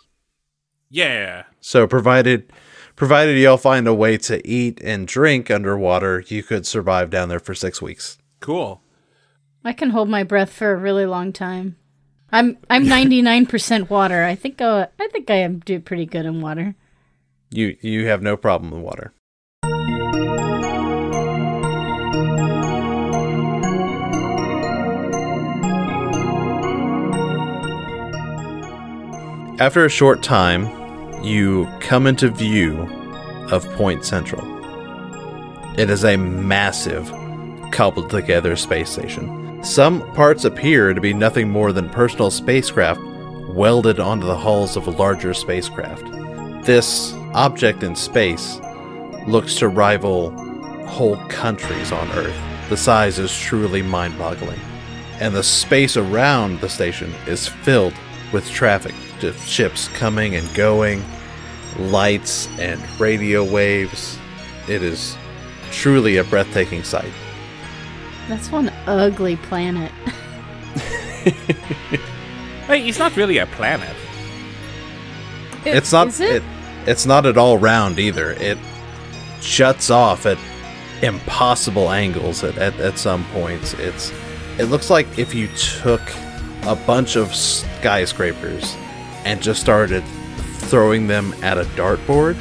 Yeah. 0.91 1.45
So, 1.61 1.87
provided 1.87 2.53
provided 2.97 3.39
y'all 3.39 3.57
find 3.57 3.89
a 3.89 3.95
way 3.95 4.19
to 4.19 4.47
eat 4.47 4.81
and 4.83 5.09
drink 5.09 5.51
underwater, 5.51 6.23
you 6.29 6.43
could 6.43 6.67
survive 6.67 7.11
down 7.11 7.29
there 7.29 7.41
for 7.41 7.55
six 7.55 7.81
weeks. 7.81 8.19
Cool. 8.41 8.83
I 9.65 9.73
can 9.73 9.91
hold 9.91 10.09
my 10.09 10.23
breath 10.23 10.53
for 10.53 10.73
a 10.73 10.77
really 10.77 11.07
long 11.07 11.33
time. 11.33 11.77
I'm 12.33 12.59
I'm 12.69 12.85
99% 12.85 13.89
water. 13.89 14.25
I 14.25 14.35
think 14.35 14.61
uh, 14.61 14.87
I 14.99 15.09
think 15.09 15.31
I 15.31 15.37
am 15.37 15.61
do 15.61 15.81
pretty 15.81 16.07
good 16.07 16.27
in 16.27 16.41
water. 16.41 16.75
You 17.51 17.77
you 17.81 18.07
have 18.07 18.23
no 18.23 18.37
problem 18.37 18.71
with 18.71 18.83
water. 18.83 19.13
After 29.59 29.87
a 29.87 29.89
short 29.89 30.23
time, 30.23 30.67
you 31.25 31.67
come 31.81 32.07
into 32.07 32.29
view 32.29 32.83
of 33.51 33.65
Point 33.73 34.05
Central. 34.05 34.45
It 35.79 35.89
is 35.89 36.05
a 36.05 36.19
massive, 36.19 37.11
cobbled 37.71 38.11
together 38.11 38.55
space 38.57 38.91
station. 38.91 39.46
Some 39.67 40.13
parts 40.13 40.45
appear 40.45 40.95
to 40.95 41.01
be 41.01 41.13
nothing 41.13 41.51
more 41.51 41.73
than 41.73 41.91
personal 41.91 42.31
spacecraft 42.31 43.01
welded 43.49 43.99
onto 43.99 44.25
the 44.25 44.37
hulls 44.37 44.77
of 44.77 44.87
a 44.87 44.93
larger 44.93 45.35
spacecraft. 45.35 46.05
This 46.65 47.13
object 47.35 47.83
in 47.83 47.97
space 47.97 48.61
looks 49.27 49.57
to 49.57 49.69
rival 49.69 50.31
whole 50.87 51.17
countries 51.27 51.91
on 51.91 52.09
Earth. 52.13 52.39
The 52.69 52.77
size 52.77 53.19
is 53.19 53.37
truly 53.37 53.83
mind 53.83 54.17
boggling. 54.17 54.61
And 55.19 55.35
the 55.35 55.43
space 55.43 55.97
around 55.97 56.61
the 56.61 56.69
station 56.69 57.13
is 57.27 57.49
filled 57.49 57.95
with 58.33 58.49
traffic, 58.49 58.95
ships 59.47 59.89
coming 59.89 60.37
and 60.37 60.55
going, 60.55 61.05
lights 61.77 62.47
and 62.61 62.81
radio 63.01 63.43
waves. 63.43 64.17
It 64.69 64.85
is 64.85 65.17
truly 65.73 66.19
a 66.19 66.25
breathtaking 66.25 66.85
sight. 66.85 67.13
That's 68.29 68.51
one 68.51 68.71
ugly 68.87 69.37
planet. 69.37 69.93
Hey, 72.67 72.89
it's 72.89 72.99
not 72.99 73.17
really 73.17 73.39
a 73.39 73.47
planet. 73.47 73.95
it's 75.65 75.93
not 75.93 76.09
Is 76.09 76.19
it? 76.19 76.43
it's 76.85 77.07
not 77.07 77.25
at 77.25 77.39
all 77.39 77.59
round 77.59 78.01
either. 78.01 78.33
It 78.33 78.59
shuts 79.41 79.89
off 79.89 80.27
at 80.27 80.37
impossible 81.01 81.93
angles 81.93 82.43
at, 82.43 82.59
at, 82.59 82.75
at 82.81 82.99
some 82.99 83.25
points. 83.27 83.75
It's 83.75 84.13
it 84.59 84.65
looks 84.65 84.91
like 84.91 85.17
if 85.17 85.33
you 85.33 85.47
took 85.57 86.03
a 86.65 86.75
bunch 86.75 87.15
of 87.15 87.33
skyscrapers 87.33 88.75
and 89.25 89.41
just 89.41 89.61
started 89.61 90.03
throwing 90.57 91.07
them 91.07 91.35
at 91.45 91.59
a 91.59 91.65
dartboard 91.77 92.35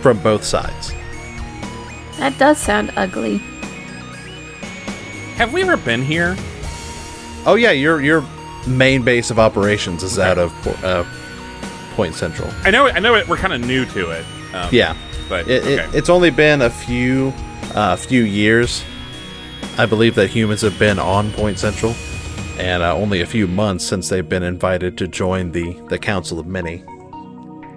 from 0.00 0.22
both 0.22 0.44
sides. 0.44 0.92
That 2.18 2.38
does 2.38 2.58
sound 2.58 2.92
ugly. 2.94 3.42
Have 5.36 5.52
we 5.52 5.62
ever 5.62 5.76
been 5.76 6.02
here? 6.02 6.34
Oh 7.44 7.56
yeah, 7.58 7.70
your 7.70 8.00
your 8.00 8.24
main 8.66 9.02
base 9.02 9.30
of 9.30 9.38
operations 9.38 10.02
is 10.02 10.18
out 10.18 10.38
of 10.38 10.52
uh, 10.84 11.04
Point 11.94 12.14
Central. 12.14 12.50
I 12.64 12.70
know. 12.70 12.86
I 12.88 12.98
know. 12.98 13.14
It, 13.14 13.28
we're 13.28 13.36
kind 13.36 13.52
of 13.52 13.60
new 13.60 13.84
to 13.86 14.10
it. 14.10 14.24
Um, 14.54 14.68
Yeah. 14.72 14.96
but 15.28 15.48
It, 15.48 15.62
okay. 15.62 15.74
it, 15.84 15.94
it's 15.94 16.08
only 16.08 16.30
been 16.30 16.62
a 16.62 16.70
few 16.70 17.32
uh, 17.74 17.96
few 17.96 18.22
years. 18.22 18.82
I 19.78 19.84
believe 19.84 20.14
that 20.14 20.28
humans 20.30 20.62
have 20.62 20.78
been 20.78 20.98
on 20.98 21.30
Point 21.32 21.58
Central, 21.58 21.94
and 22.58 22.82
uh, 22.82 22.96
only 22.96 23.20
a 23.20 23.26
few 23.26 23.46
months 23.46 23.86
since 23.86 24.08
they've 24.08 24.28
been 24.28 24.42
invited 24.42 24.96
to 24.98 25.06
join 25.06 25.52
the 25.52 25.72
the 25.88 25.98
Council 25.98 26.38
of 26.38 26.46
Many. 26.46 26.82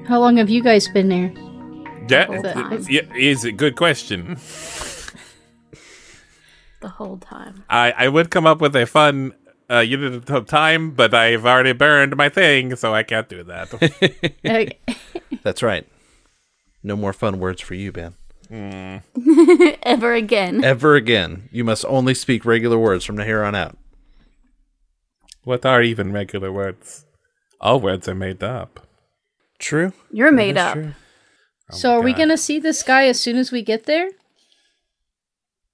How 0.08 0.20
long 0.20 0.38
have 0.38 0.50
you 0.50 0.64
guys 0.64 0.88
been 0.88 1.10
there? 1.10 1.32
That 2.08 2.28
whole 2.28 2.80
yeah, 2.90 3.02
is 3.16 3.44
a 3.44 3.52
good 3.52 3.76
question. 3.76 4.38
The 6.82 6.90
whole 6.90 7.18
time. 7.18 7.64
I, 7.70 7.92
I 7.98 8.08
would 8.08 8.30
come 8.32 8.46
up 8.46 8.62
with 8.62 8.76
a 8.76 8.86
fun 8.86 9.34
uh, 9.70 9.80
unit 9.80 10.30
of 10.30 10.46
time, 10.48 10.92
but 10.92 11.14
I've 11.14 11.46
already 11.46 11.74
burned 11.74 12.16
my 12.16 12.30
thing, 12.30 12.76
so 12.76 12.94
I 12.94 13.04
can't 13.04 13.30
do 13.30 13.44
that. 13.44 14.78
That's 15.44 15.62
right. 15.62 15.88
No 16.82 16.96
more 16.96 17.14
fun 17.14 17.40
words 17.40 17.62
for 17.62 17.76
you, 17.76 17.92
Ben. 17.92 18.16
Ever 19.84 20.14
again. 20.14 20.64
Ever 20.64 20.96
again, 20.96 21.50
you 21.52 21.64
must 21.64 21.86
only 21.86 22.14
speak 22.16 22.46
regular 22.46 22.80
words 22.80 23.06
from 23.06 23.20
here 23.20 23.44
on 23.44 23.54
out. 23.54 23.78
what 25.44 25.66
are 25.66 25.82
even 25.84 26.12
regular 26.12 26.52
words? 26.52 27.06
All 27.62 27.80
words 27.80 28.08
are 28.08 28.16
made 28.16 28.42
up. 28.42 28.88
True. 29.60 29.94
You're 30.12 30.32
made 30.32 30.58
up. 30.58 30.74
true. 30.74 30.94
so 31.70 31.92
are 31.92 32.02
we 32.02 32.14
gonna 32.14 32.38
see 32.38 32.60
this 32.60 32.82
guy 32.82 33.06
as 33.06 33.20
soon 33.20 33.36
as 33.36 33.52
we 33.52 33.62
get 33.62 33.86
there? 33.86 34.10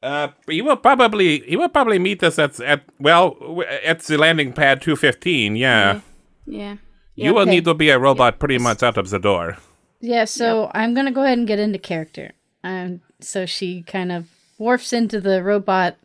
Uh, 0.06 0.28
he 0.48 0.62
will 0.62 0.78
probably 0.78 1.40
he 1.42 1.56
will 1.58 1.70
probably 1.70 1.98
meet 1.98 2.22
us 2.24 2.38
at 2.38 2.60
at 2.60 2.84
well 3.00 3.36
at 3.84 4.00
the 4.02 4.18
landing 4.18 4.54
pad 4.54 4.82
two 4.82 4.96
fifteen. 4.96 5.56
Yeah, 5.56 6.02
Yeah. 6.46 6.76
you 7.16 7.34
will 7.34 7.42
okay. 7.42 7.52
need 7.52 7.66
to 7.66 7.74
be 7.74 7.90
a 7.90 7.98
robot 7.98 8.38
pretty 8.38 8.60
much 8.60 8.84
out 8.84 8.98
of 8.98 9.10
the 9.10 9.18
door. 9.20 9.58
Yeah. 10.02 10.26
So 10.26 10.70
I'm 10.76 10.94
gonna 10.94 11.12
go 11.12 11.24
ahead 11.24 11.40
and 11.40 11.48
get 11.48 11.58
into 11.60 11.80
character. 11.80 12.34
Um. 12.64 13.02
So 13.20 13.48
she 13.48 13.82
kind 13.82 14.12
of 14.12 14.28
morphs 14.60 14.94
into 14.94 15.20
the 15.20 15.42
robot, 15.42 15.98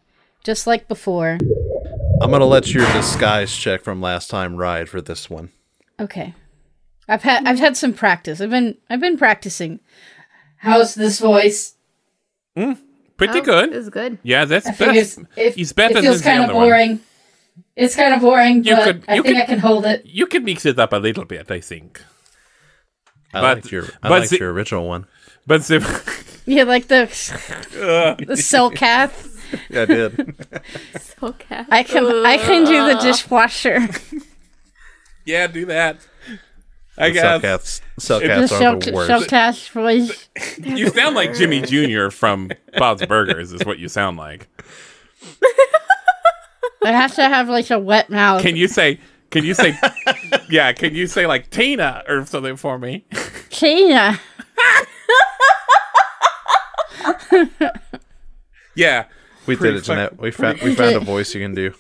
just 0.45 0.67
like 0.67 0.89
before. 0.89 1.37
I'm 2.23 2.31
gonna 2.31 2.47
let 2.47 2.73
your 2.73 2.87
disguise 2.93 3.55
check 3.55 3.83
from 3.83 4.01
last 4.01 4.31
time 4.31 4.57
ride 4.57 4.89
for 4.89 5.03
this 5.03 5.29
one. 5.29 5.51
Okay. 5.99 6.35
I've 7.07 7.23
had 7.23 7.47
I've 7.47 7.59
had 7.59 7.77
some 7.77 7.93
practice. 7.93 8.41
I've 8.41 8.51
been 8.51 8.79
I've 8.89 9.01
been 9.01 9.19
practicing. 9.19 9.81
How's 10.59 10.95
this 10.95 11.19
voice? 11.19 11.75
Pretty 13.21 13.41
Oh, 13.41 13.43
good. 13.43 13.73
It 13.73 13.77
was 13.77 13.91
good. 13.91 14.19
Yeah, 14.23 14.47
that's 14.47 14.67
I 14.67 14.73
think 14.73 14.95
best. 14.95 15.19
it's, 15.19 15.29
if, 15.37 15.55
He's 15.57 15.73
better 15.75 15.99
it 15.99 16.03
feels 16.03 16.23
than 16.23 16.25
the 16.25 16.31
kind 16.41 16.45
of 16.45 16.51
other 16.51 16.59
one. 16.59 16.69
boring. 16.69 17.01
It's 17.77 17.95
kind 17.95 18.15
of 18.15 18.21
boring, 18.23 18.65
You 18.65 18.75
but 18.77 18.85
could- 18.85 19.05
I 19.09 19.15
think 19.21 19.27
could- 19.27 19.37
I 19.37 19.45
can 19.47 19.59
hold 19.59 19.85
it. 19.87 20.07
You 20.07 20.27
can 20.27 20.43
mix 20.45 20.65
it 20.65 20.79
up 20.79 20.93
a 20.93 20.97
little 20.97 21.25
bit, 21.27 21.51
I 21.51 21.61
think. 21.61 22.01
I 23.35 23.41
But- 23.43 23.57
liked 23.59 23.73
your 23.73 23.85
I 24.03 24.09
but 24.09 24.21
liked 24.21 24.31
the- 24.31 24.39
your 24.39 24.53
original 24.53 24.87
one. 24.89 25.05
But 25.47 25.63
the 25.65 25.79
You 26.47 26.65
like 26.65 26.89
the 26.89 27.07
the 28.27 28.37
silk 28.37 28.75
cath? 28.77 29.27
Yeah, 29.69 29.83
I 29.83 29.85
did. 29.87 30.37
Okay. 31.23 31.65
I 31.71 31.83
can 31.83 32.07
I 32.25 32.37
can 32.39 32.65
do 32.65 32.87
the 32.87 33.01
dishwasher. 33.03 33.89
Yeah, 35.27 35.47
do 35.49 35.67
that. 35.67 35.99
I 37.01 37.13
Cell 37.13 37.39
guess 37.41 37.43
cats, 37.43 37.83
cell 37.99 38.21
The 38.21 38.27
cats 38.27 38.53
are 38.53 38.77
the 38.79 38.93
worst. 38.93 39.07
silk 39.09 39.29
cath 39.29 39.69
voice. 39.71 40.29
you 40.59 40.89
sound 40.91 41.17
like 41.17 41.35
Jimmy 41.35 41.61
Jr. 41.63 42.11
from 42.11 42.51
Bob's 42.77 43.05
Burgers. 43.07 43.53
Is 43.53 43.65
what 43.65 43.79
you 43.79 43.89
sound 43.89 44.17
like. 44.17 44.49
I 46.85 46.93
have 46.93 47.15
to 47.17 47.23
have 47.29 47.49
like 47.49 47.71
a 47.71 47.79
wet 47.79 48.11
mouth. 48.11 48.43
Can 48.43 48.57
you 48.57 48.69
say? 48.69 49.01
Can 49.31 49.45
you 49.45 49.55
say? 49.55 49.79
yeah. 50.51 50.73
Can 50.73 50.95
you 50.95 51.07
say 51.07 51.27
like 51.27 51.51
Tina 51.51 52.03
or 52.09 52.25
something 52.27 52.57
for 52.57 52.79
me? 52.79 53.05
Tina. 53.51 54.19
Yeah. 58.77 59.07
We 59.47 59.57
Pretty 59.57 59.75
did 59.75 59.83
it, 59.83 59.85
Jeanette. 59.85 60.19
We 60.21 60.31
found 60.31 60.61
we 60.63 60.75
found 60.75 60.95
a 60.97 61.01
voice 61.05 61.35
you 61.35 61.41
can 61.41 61.55
do. 61.55 61.75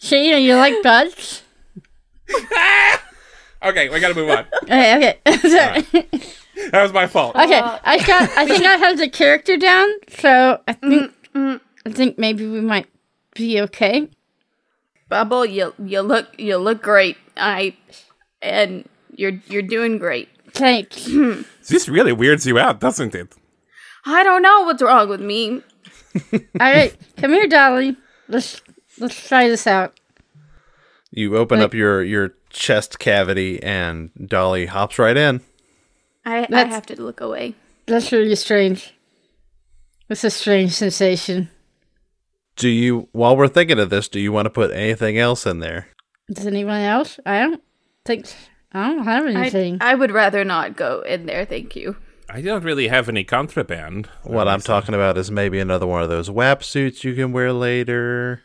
Tina, 0.00 0.38
you 0.38 0.54
like 0.56 0.74
bugs? 0.82 1.42
Okay, 3.62 3.88
we 3.88 4.00
gotta 4.00 4.14
move 4.14 4.30
on. 4.30 4.46
Okay, 4.64 5.18
okay. 5.26 5.36
Sorry. 5.48 5.82
That 6.70 6.82
was 6.82 6.92
my 6.92 7.06
fault. 7.06 7.34
Okay, 7.36 7.60
I 7.60 7.98
got. 8.06 8.30
I 8.36 8.46
think 8.46 8.64
I 8.64 8.76
have 8.76 8.98
the 8.98 9.08
character 9.08 9.56
down, 9.56 9.88
so 10.08 10.60
I 10.68 10.72
mm, 10.74 10.88
think 10.88 11.12
mm, 11.34 11.54
mm. 11.54 11.60
I 11.86 11.90
think 11.90 12.18
maybe 12.18 12.46
we 12.46 12.60
might 12.60 12.86
be 13.34 13.60
okay. 13.62 14.08
Bubble, 15.08 15.46
you 15.46 15.74
you 15.82 16.00
look 16.02 16.26
you 16.38 16.56
look 16.58 16.82
great. 16.82 17.16
I 17.36 17.76
and 18.42 18.88
you're 19.14 19.40
you're 19.48 19.62
doing 19.62 19.98
great. 19.98 20.28
Thanks. 20.52 21.08
This 21.68 21.86
really 21.86 22.14
weirds 22.14 22.46
you 22.46 22.58
out, 22.58 22.80
doesn't 22.80 23.14
it? 23.14 23.34
I 24.06 24.22
don't 24.24 24.40
know 24.40 24.62
what's 24.62 24.82
wrong 24.82 25.10
with 25.10 25.20
me. 25.20 25.62
All 26.32 26.40
right, 26.58 26.96
come 27.18 27.32
here, 27.32 27.46
Dolly. 27.46 27.94
Let's 28.26 28.62
let's 28.98 29.28
try 29.28 29.48
this 29.48 29.66
out. 29.66 30.00
You 31.10 31.36
open 31.36 31.58
Like- 31.58 31.66
up 31.66 31.74
your 31.74 32.02
your 32.02 32.34
chest 32.50 32.98
cavity, 32.98 33.62
and 33.62 34.10
Dolly 34.26 34.66
hops 34.66 34.98
right 34.98 35.16
in. 35.16 35.40
I 36.24 36.46
I 36.52 36.64
have 36.64 36.86
to 36.86 37.00
look 37.00 37.20
away. 37.20 37.54
That's 37.86 38.12
really 38.12 38.34
strange. 38.36 38.94
It's 40.08 40.24
a 40.24 40.30
strange 40.30 40.72
sensation. 40.72 41.50
Do 42.56 42.68
you, 42.68 43.08
while 43.12 43.36
we're 43.36 43.46
thinking 43.48 43.78
of 43.78 43.88
this, 43.90 44.08
do 44.08 44.18
you 44.18 44.32
want 44.32 44.46
to 44.46 44.50
put 44.50 44.72
anything 44.72 45.16
else 45.18 45.46
in 45.46 45.60
there? 45.60 45.88
Does 46.32 46.46
anyone 46.46 46.80
else? 46.80 47.20
I 47.24 47.40
don't 47.40 47.62
think 48.04 48.26
I 48.72 48.88
don't 48.88 49.04
have 49.04 49.26
anything. 49.26 49.78
I 49.80 49.94
would 49.94 50.10
rather 50.10 50.44
not 50.44 50.76
go 50.76 51.02
in 51.02 51.26
there, 51.26 51.44
thank 51.44 51.76
you. 51.76 51.96
I 52.28 52.42
don't 52.42 52.64
really 52.64 52.88
have 52.88 53.08
any 53.08 53.24
contraband. 53.24 54.08
What 54.22 54.48
I'm 54.48 54.60
talking 54.60 54.94
about 54.94 55.16
is 55.16 55.30
maybe 55.30 55.58
another 55.60 55.86
one 55.86 56.02
of 56.02 56.10
those 56.10 56.30
WAP 56.30 56.62
suits 56.62 57.02
you 57.04 57.14
can 57.14 57.32
wear 57.32 57.52
later. 57.52 58.42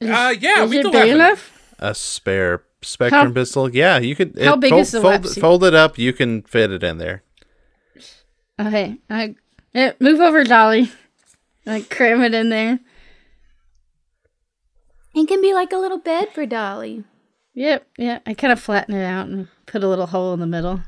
Uh, 0.00 0.34
yeah, 0.38 0.62
Is 0.64 0.70
we 0.70 0.78
it 0.78 0.84
big 0.84 0.94
have 0.94 1.08
enough? 1.08 1.74
A 1.80 1.94
spare 1.94 2.62
Spectrum 2.82 3.28
How- 3.28 3.32
pistol. 3.32 3.74
Yeah, 3.74 3.98
you 3.98 4.14
could. 4.14 4.38
How 4.40 4.56
big 4.56 4.70
fold, 4.70 4.82
is 4.82 4.92
the 4.92 5.00
fold, 5.00 5.24
WAP 5.24 5.34
fold 5.34 5.64
it 5.64 5.74
up. 5.74 5.98
You 5.98 6.12
can 6.12 6.42
fit 6.42 6.70
it 6.70 6.82
in 6.82 6.98
there. 6.98 7.22
Okay, 8.60 8.98
I 9.08 9.34
yeah, 9.72 9.92
move 10.00 10.20
over, 10.20 10.44
Dolly. 10.44 10.90
Like 11.66 11.90
cram 11.90 12.22
it 12.22 12.34
in 12.34 12.48
there. 12.48 12.80
It 15.14 15.28
can 15.28 15.40
be 15.40 15.52
like 15.52 15.72
a 15.72 15.76
little 15.76 15.98
bed 15.98 16.32
for 16.32 16.46
Dolly. 16.46 17.04
Yep, 17.54 17.86
yeah. 17.98 18.20
I 18.24 18.34
kind 18.34 18.52
of 18.52 18.60
flatten 18.60 18.94
it 18.94 19.04
out 19.04 19.26
and 19.26 19.48
put 19.66 19.82
a 19.82 19.88
little 19.88 20.06
hole 20.06 20.32
in 20.32 20.40
the 20.40 20.46
middle. 20.46 20.82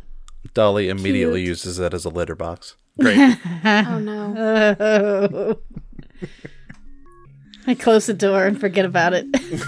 Dolly 0.55 0.89
immediately 0.89 1.43
uses 1.43 1.77
that 1.79 1.95
as 1.95 2.05
a 2.05 2.09
litter 2.09 2.37
box. 2.37 2.77
Great. 3.01 3.37
Oh 3.65 3.99
no. 3.99 4.77
Oh. 4.81 5.59
I 7.67 7.75
close 7.75 8.07
the 8.07 8.15
door 8.15 8.47
and 8.47 8.59
forget 8.59 8.85
about 8.85 9.13
it. 9.13 9.27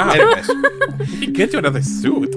Ah, 0.00 0.12
Anyways, 0.14 1.10
he 1.18 1.26
get 1.26 1.52
you 1.52 1.58
another 1.58 1.82
suit. 1.82 2.32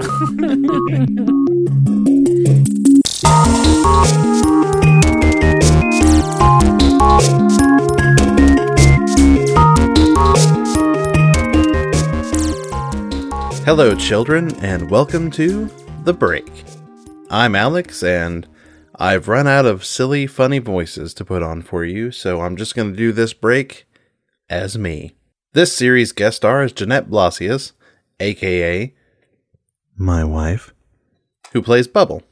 hello, 13.65 13.95
children, 13.95 14.53
and 14.57 14.89
welcome 14.89 15.31
to 15.31 15.69
The 16.03 16.13
Break. 16.13 16.47
I'm 17.29 17.55
Alex, 17.55 18.03
and 18.03 18.47
I've 18.95 19.27
run 19.27 19.47
out 19.47 19.65
of 19.65 19.85
silly, 19.85 20.27
funny 20.27 20.59
voices 20.59 21.13
to 21.15 21.25
put 21.25 21.41
on 21.41 21.61
for 21.61 21.83
you, 21.83 22.11
so 22.11 22.41
I'm 22.41 22.55
just 22.55 22.75
going 22.75 22.91
to 22.91 22.97
do 22.97 23.11
this 23.11 23.33
break 23.33 23.87
as 24.49 24.77
me. 24.77 25.15
This 25.53 25.75
series 25.75 26.13
guest 26.13 26.37
star 26.37 26.63
is 26.63 26.71
Jeanette 26.71 27.09
Blasius, 27.09 27.73
aka 28.21 28.93
my 29.97 30.23
wife, 30.23 30.73
who 31.51 31.61
plays 31.61 31.89
Bubble. 31.89 32.23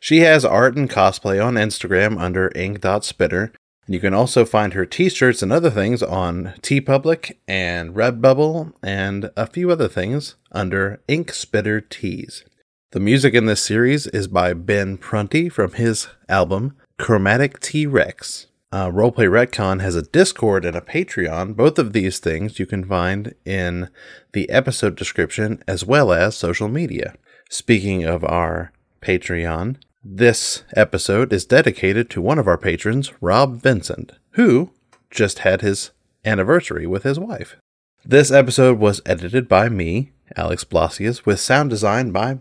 She 0.00 0.20
has 0.20 0.42
art 0.42 0.74
and 0.74 0.88
cosplay 0.88 1.44
on 1.44 1.56
Instagram 1.56 2.18
under 2.18 2.50
ink.spitter. 2.54 3.52
And 3.84 3.94
you 3.94 4.00
can 4.00 4.14
also 4.14 4.46
find 4.46 4.72
her 4.72 4.86
t-shirts 4.86 5.42
and 5.42 5.52
other 5.52 5.68
things 5.68 6.02
on 6.02 6.54
TeePublic 6.62 7.36
and 7.46 7.94
Redbubble 7.94 8.72
and 8.82 9.30
a 9.36 9.46
few 9.46 9.70
other 9.70 9.88
things 9.88 10.36
under 10.50 11.02
Ink 11.08 11.34
Spitter 11.34 11.82
Tees. 11.82 12.46
The 12.92 13.00
music 13.00 13.34
in 13.34 13.44
this 13.44 13.62
series 13.62 14.06
is 14.06 14.28
by 14.28 14.54
Ben 14.54 14.96
Prunty 14.96 15.50
from 15.50 15.72
his 15.72 16.08
album 16.26 16.74
Chromatic 16.98 17.60
T 17.60 17.86
Rex. 17.86 18.46
Uh, 18.72 18.88
Roleplay 18.88 19.28
Retcon 19.28 19.80
has 19.80 19.96
a 19.96 20.02
Discord 20.02 20.64
and 20.64 20.76
a 20.76 20.80
Patreon. 20.80 21.56
Both 21.56 21.76
of 21.78 21.92
these 21.92 22.20
things 22.20 22.60
you 22.60 22.66
can 22.66 22.84
find 22.84 23.34
in 23.44 23.88
the 24.32 24.48
episode 24.48 24.94
description 24.94 25.62
as 25.66 25.84
well 25.84 26.12
as 26.12 26.36
social 26.36 26.68
media. 26.68 27.14
Speaking 27.48 28.04
of 28.04 28.24
our 28.24 28.72
Patreon, 29.02 29.76
this 30.04 30.62
episode 30.76 31.32
is 31.32 31.44
dedicated 31.44 32.08
to 32.10 32.22
one 32.22 32.38
of 32.38 32.46
our 32.46 32.56
patrons, 32.56 33.12
Rob 33.20 33.60
Vincent, 33.60 34.12
who 34.32 34.70
just 35.10 35.40
had 35.40 35.62
his 35.62 35.90
anniversary 36.24 36.86
with 36.86 37.02
his 37.02 37.18
wife. 37.18 37.56
This 38.04 38.30
episode 38.30 38.78
was 38.78 39.02
edited 39.04 39.48
by 39.48 39.68
me, 39.68 40.12
Alex 40.36 40.62
Blasius, 40.62 41.26
with 41.26 41.40
sound 41.40 41.70
design 41.70 42.12
by 42.12 42.38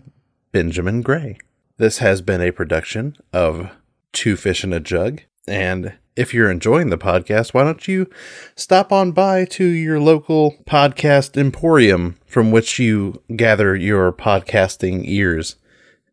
Benjamin 0.52 1.02
Gray. 1.02 1.40
This 1.78 1.98
has 1.98 2.22
been 2.22 2.42
a 2.42 2.52
production 2.52 3.18
of 3.34 3.72
Two 4.14 4.36
Fish 4.36 4.64
in 4.64 4.74
a 4.74 4.80
Jug. 4.80 5.22
And 5.48 5.94
if 6.20 6.34
you're 6.34 6.52
enjoying 6.52 6.90
the 6.90 6.98
podcast, 6.98 7.54
why 7.54 7.64
don't 7.64 7.88
you 7.88 8.06
stop 8.54 8.92
on 8.92 9.14
by 9.14 9.46
to 9.46 9.64
your 9.64 10.02
local 10.02 10.58
podcast 10.66 11.38
emporium 11.38 12.18
from 12.26 12.52
which 12.52 12.78
you 12.78 13.24
gather 13.38 13.74
your 13.74 14.12
podcasting 14.12 15.04
ears 15.06 15.56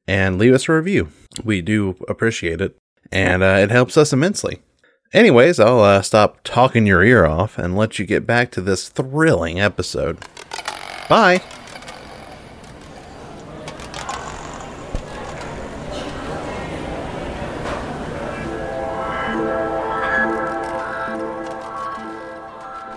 and 0.06 0.38
leave 0.38 0.54
us 0.54 0.68
a 0.68 0.72
review. 0.72 1.08
We 1.42 1.60
do 1.60 1.96
appreciate 2.06 2.60
it, 2.60 2.78
and 3.10 3.42
uh, 3.42 3.58
it 3.60 3.72
helps 3.72 3.96
us 3.96 4.12
immensely. 4.12 4.60
Anyways, 5.12 5.58
I'll 5.58 5.80
uh, 5.80 6.02
stop 6.02 6.38
talking 6.44 6.86
your 6.86 7.02
ear 7.02 7.26
off 7.26 7.58
and 7.58 7.76
let 7.76 7.98
you 7.98 8.06
get 8.06 8.26
back 8.26 8.52
to 8.52 8.60
this 8.60 8.88
thrilling 8.88 9.58
episode. 9.58 10.18
Bye. 11.08 11.42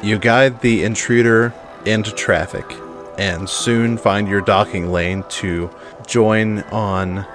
You 0.01 0.17
guide 0.17 0.61
the 0.61 0.83
intruder 0.83 1.53
into 1.85 2.11
traffic 2.11 2.65
and 3.17 3.49
soon 3.49 3.97
find 3.97 4.27
your 4.27 4.41
docking 4.41 4.91
lane 4.91 5.23
to 5.29 5.69
join 6.07 6.59
on 6.71 7.25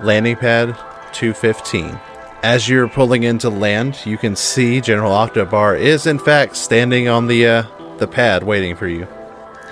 landing 0.00 0.36
pad 0.36 0.76
215. 1.12 1.98
As 2.44 2.68
you're 2.68 2.88
pulling 2.88 3.24
into 3.24 3.50
land, 3.50 4.00
you 4.04 4.16
can 4.16 4.36
see 4.36 4.80
General 4.80 5.12
Octobar 5.12 5.78
is 5.78 6.06
in 6.06 6.18
fact 6.18 6.56
standing 6.56 7.08
on 7.08 7.26
the 7.26 7.46
uh, 7.46 7.62
the 7.98 8.06
pad 8.06 8.42
waiting 8.44 8.74
for 8.76 8.86
you. 8.88 9.06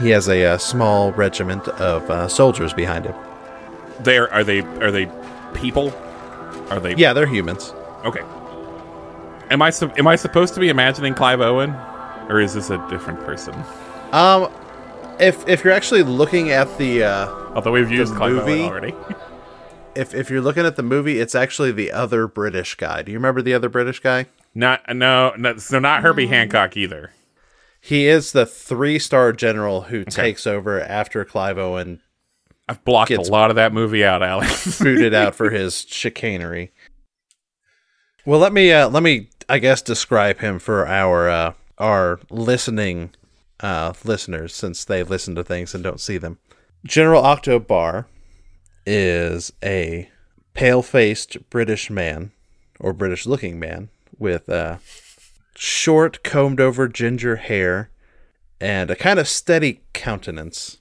He 0.00 0.10
has 0.10 0.28
a, 0.28 0.44
uh 0.44 0.58
small 0.58 1.12
regiment 1.12 1.66
of 1.68 2.08
uh, 2.10 2.26
soldiers 2.28 2.72
behind 2.72 3.04
him. 3.06 3.14
There 4.00 4.32
are 4.32 4.44
they? 4.44 4.60
Are 4.60 4.90
they 4.90 5.10
people? 5.54 5.92
Are 6.70 6.80
they? 6.80 6.94
Yeah, 6.94 7.12
they're 7.12 7.26
humans. 7.26 7.72
Okay. 8.04 8.22
Am 9.50 9.60
I 9.62 9.70
su- 9.70 9.92
am 9.98 10.06
I 10.06 10.16
supposed 10.16 10.54
to 10.54 10.60
be 10.60 10.68
imagining 10.68 11.12
Clive 11.14 11.40
Owen, 11.40 11.74
or 12.30 12.40
is 12.40 12.54
this 12.54 12.70
a 12.70 12.78
different 12.88 13.20
person? 13.20 13.54
Um, 14.12 14.50
if 15.18 15.46
if 15.48 15.62
you're 15.64 15.72
actually 15.72 16.02
looking 16.02 16.50
at 16.50 16.78
the 16.78 17.04
uh, 17.04 17.28
Although 17.54 17.72
we've 17.72 17.90
used 17.90 18.14
Clive 18.14 18.32
movie? 18.32 18.62
Owen 18.62 18.70
already. 18.70 18.94
if 19.94 20.14
if 20.14 20.30
you're 20.30 20.40
looking 20.40 20.64
at 20.64 20.76
the 20.76 20.82
movie, 20.82 21.20
it's 21.20 21.34
actually 21.34 21.72
the 21.72 21.92
other 21.92 22.26
British 22.26 22.74
guy. 22.76 23.02
Do 23.02 23.12
you 23.12 23.18
remember 23.18 23.42
the 23.42 23.54
other 23.54 23.68
British 23.68 24.00
guy? 24.00 24.26
not 24.54 24.82
no, 24.94 25.32
no 25.36 25.58
so 25.58 25.78
not 25.78 26.02
Herbie 26.02 26.26
Hancock 26.28 26.76
either. 26.76 27.12
He 27.80 28.06
is 28.06 28.32
the 28.32 28.46
three 28.46 28.98
star 28.98 29.32
general 29.32 29.82
who 29.82 30.04
takes 30.04 30.46
over 30.46 30.80
after 30.80 31.24
Clive 31.24 31.58
Owen 31.58 32.00
I've 32.70 32.84
blocked 32.84 33.08
Gets- 33.08 33.28
a 33.28 33.32
lot 33.32 33.50
of 33.50 33.56
that 33.56 33.72
movie 33.72 34.04
out, 34.04 34.22
Alex. 34.22 34.78
booted 34.82 35.12
out 35.12 35.34
for 35.34 35.50
his 35.50 35.84
chicanery. 35.88 36.70
Well, 38.24 38.38
let 38.38 38.52
me 38.52 38.72
uh, 38.72 38.88
let 38.88 39.02
me 39.02 39.28
I 39.48 39.58
guess 39.58 39.82
describe 39.82 40.38
him 40.38 40.60
for 40.60 40.86
our 40.86 41.28
uh, 41.28 41.52
our 41.80 42.20
listening 42.30 43.10
uh, 43.58 43.92
listeners 44.04 44.54
since 44.54 44.84
they 44.84 45.02
listen 45.02 45.34
to 45.34 45.42
things 45.42 45.74
and 45.74 45.82
don't 45.82 46.00
see 46.00 46.18
them. 46.18 46.38
General 46.84 47.22
Octobar 47.22 48.06
is 48.86 49.52
a 49.62 50.08
pale-faced 50.54 51.50
British 51.50 51.90
man 51.90 52.30
or 52.78 52.92
British-looking 52.92 53.58
man 53.58 53.88
with 54.18 54.48
uh, 54.48 54.78
short, 55.56 56.22
combed-over 56.22 56.88
ginger 56.88 57.36
hair 57.36 57.90
and 58.60 58.90
a 58.90 58.96
kind 58.96 59.18
of 59.18 59.28
steady 59.28 59.80
countenance 59.92 60.78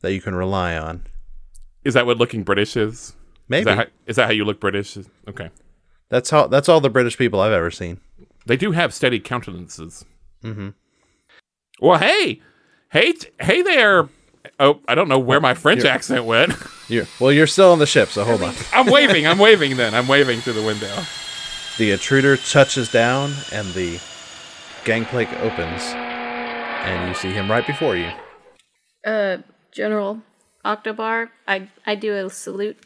that 0.00 0.12
you 0.12 0.20
can 0.20 0.34
rely 0.34 0.76
on. 0.76 1.04
Is 1.84 1.94
that 1.94 2.06
what 2.06 2.18
looking 2.18 2.42
British 2.42 2.76
is? 2.76 2.92
Is 2.92 3.16
Maybe 3.48 3.64
that, 3.64 3.76
how, 3.76 3.84
is 4.06 4.16
that 4.16 4.26
how 4.26 4.32
you 4.32 4.44
look 4.44 4.60
British? 4.60 4.96
Okay. 5.28 5.50
that's 6.08 6.30
how 6.30 6.46
that's 6.46 6.68
all 6.68 6.80
the 6.80 6.90
British 6.90 7.18
people 7.18 7.40
I've 7.40 7.52
ever 7.52 7.70
seen. 7.70 8.00
They 8.46 8.56
do 8.56 8.72
have 8.72 8.94
steady 8.94 9.20
countenances. 9.20 10.04
Mm-hmm. 10.44 10.68
Well, 11.80 11.98
hey, 11.98 12.40
hey, 12.92 13.12
t- 13.12 13.30
hey 13.40 13.62
there. 13.62 14.08
Oh, 14.60 14.80
I 14.86 14.94
don't 14.94 15.08
know 15.08 15.18
where 15.18 15.40
my 15.40 15.54
French 15.54 15.84
accent 15.84 16.24
went. 16.26 16.52
You're, 16.88 17.06
well, 17.18 17.32
you're 17.32 17.46
still 17.46 17.72
on 17.72 17.78
the 17.78 17.86
ship, 17.86 18.10
so 18.10 18.24
hold 18.24 18.42
on. 18.42 18.54
I'm 18.74 18.84
waving. 18.84 19.26
I'm 19.26 19.38
waving. 19.38 19.78
Then 19.78 19.94
I'm 19.94 20.06
waving 20.06 20.40
through 20.42 20.52
the 20.52 20.62
window. 20.62 20.94
The 21.78 21.92
intruder 21.92 22.36
touches 22.36 22.92
down, 22.92 23.32
and 23.52 23.66
the 23.72 23.98
gangplank 24.84 25.32
opens, 25.40 25.82
and 25.94 27.08
you 27.08 27.14
see 27.14 27.30
him 27.30 27.50
right 27.50 27.66
before 27.66 27.96
you. 27.96 28.10
Uh, 29.02 29.38
General 29.72 30.20
Octobar, 30.62 31.30
I 31.48 31.70
I 31.86 31.94
do 31.94 32.14
a 32.14 32.28
salute. 32.28 32.76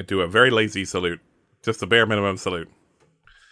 I 0.00 0.02
do 0.02 0.22
a 0.22 0.26
very 0.26 0.50
lazy 0.50 0.86
salute, 0.86 1.20
just 1.62 1.82
a 1.82 1.86
bare 1.86 2.06
minimum 2.06 2.38
salute. 2.38 2.70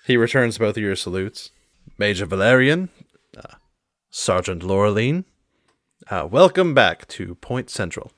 He 0.06 0.16
returns 0.16 0.56
both 0.56 0.78
of 0.78 0.82
your 0.82 0.96
salutes. 0.96 1.50
Major 1.98 2.24
Valerian, 2.24 2.88
Sergeant 4.16 4.62
Laureline, 4.62 5.24
uh, 6.08 6.28
welcome 6.30 6.72
back 6.72 7.08
to 7.08 7.34
Point 7.34 7.68
Central. 7.68 8.12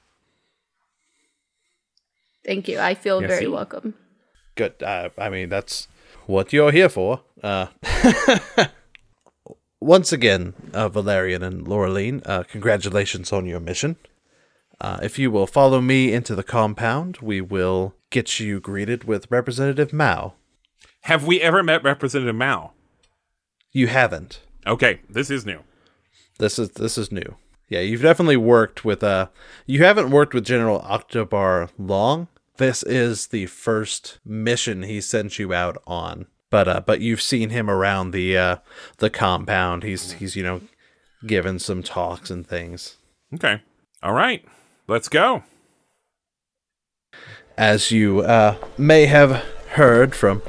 Thank 2.45 2.69
you. 2.69 2.79
I 2.79 2.93
feel 2.95 3.23
Yes, 3.23 3.31
very 3.31 3.49
welcome. 3.49 3.95
Good. 4.57 4.83
Uh, 4.83 5.09
I 5.17 5.31
mean, 5.31 5.49
that's 5.49 5.89
what 6.27 6.53
you're 6.53 6.71
here 6.71 6.91
for. 6.91 7.23
Uh, 7.43 7.69
once 9.81 10.13
again, 10.13 10.53
uh, 10.75 10.91
Valerian 10.91 11.43
and 11.43 11.67
Laureline, 11.67 12.21
uh, 12.27 12.43
congratulations 12.43 13.33
on 13.33 13.47
your 13.47 13.59
mission. 13.59 13.97
Uh, 14.79 14.99
if 15.03 15.19
you 15.19 15.31
will 15.31 15.47
follow 15.47 15.81
me 15.81 16.13
into 16.13 16.35
the 16.35 16.45
compound, 16.45 17.21
we 17.23 17.41
will 17.41 17.95
get 18.11 18.39
you 18.39 18.61
greeted 18.61 19.05
with 19.05 19.31
Representative 19.31 19.95
Mao. 19.95 20.35
Have 21.05 21.27
we 21.27 21.41
ever 21.41 21.63
met 21.63 21.83
Representative 21.83 22.37
Mao? 22.37 22.73
You 23.73 23.87
haven't. 23.87 24.43
Okay, 24.67 25.01
this 25.09 25.31
is 25.31 25.47
new. 25.47 25.63
This 26.39 26.59
is 26.59 26.71
this 26.71 26.99
is 26.99 27.11
new. 27.11 27.37
Yeah, 27.69 27.81
you've 27.81 28.03
definitely 28.03 28.37
worked 28.37 28.85
with 28.85 29.03
uh 29.03 29.29
you 29.67 29.85
haven't 29.85 30.11
worked 30.11 30.35
with 30.35 30.45
General 30.45 30.81
Octobar 30.81 31.71
long. 31.79 32.29
This 32.59 32.83
is 32.83 33.29
the 33.29 33.47
first 33.47 34.19
mission 34.25 34.83
he 34.83 35.01
sent 35.01 35.39
you 35.39 35.53
out 35.53 35.83
on. 35.87 36.27
But 36.51 36.69
uh 36.69 36.81
but 36.81 37.01
you've 37.01 37.23
seen 37.23 37.51
him 37.51 37.69
around 37.69 38.11
the 38.11 38.37
uh 38.37 38.57
the 38.99 39.11
compound. 39.11 39.83
He's 39.83 40.13
he's 40.13 40.37
you 40.37 40.43
know 40.43 40.61
given 41.27 41.59
some 41.59 41.83
talks 41.83 42.31
and 42.31 42.47
things. 42.47 42.97
Okay. 43.35 43.63
All 44.03 44.13
right. 44.13 44.45
Let's 44.87 45.09
go. 45.09 45.43
As 47.57 47.91
you 47.91 48.21
uh 48.21 48.57
may 48.79 49.07
have 49.07 49.43
heard 49.69 50.15
from 50.15 50.43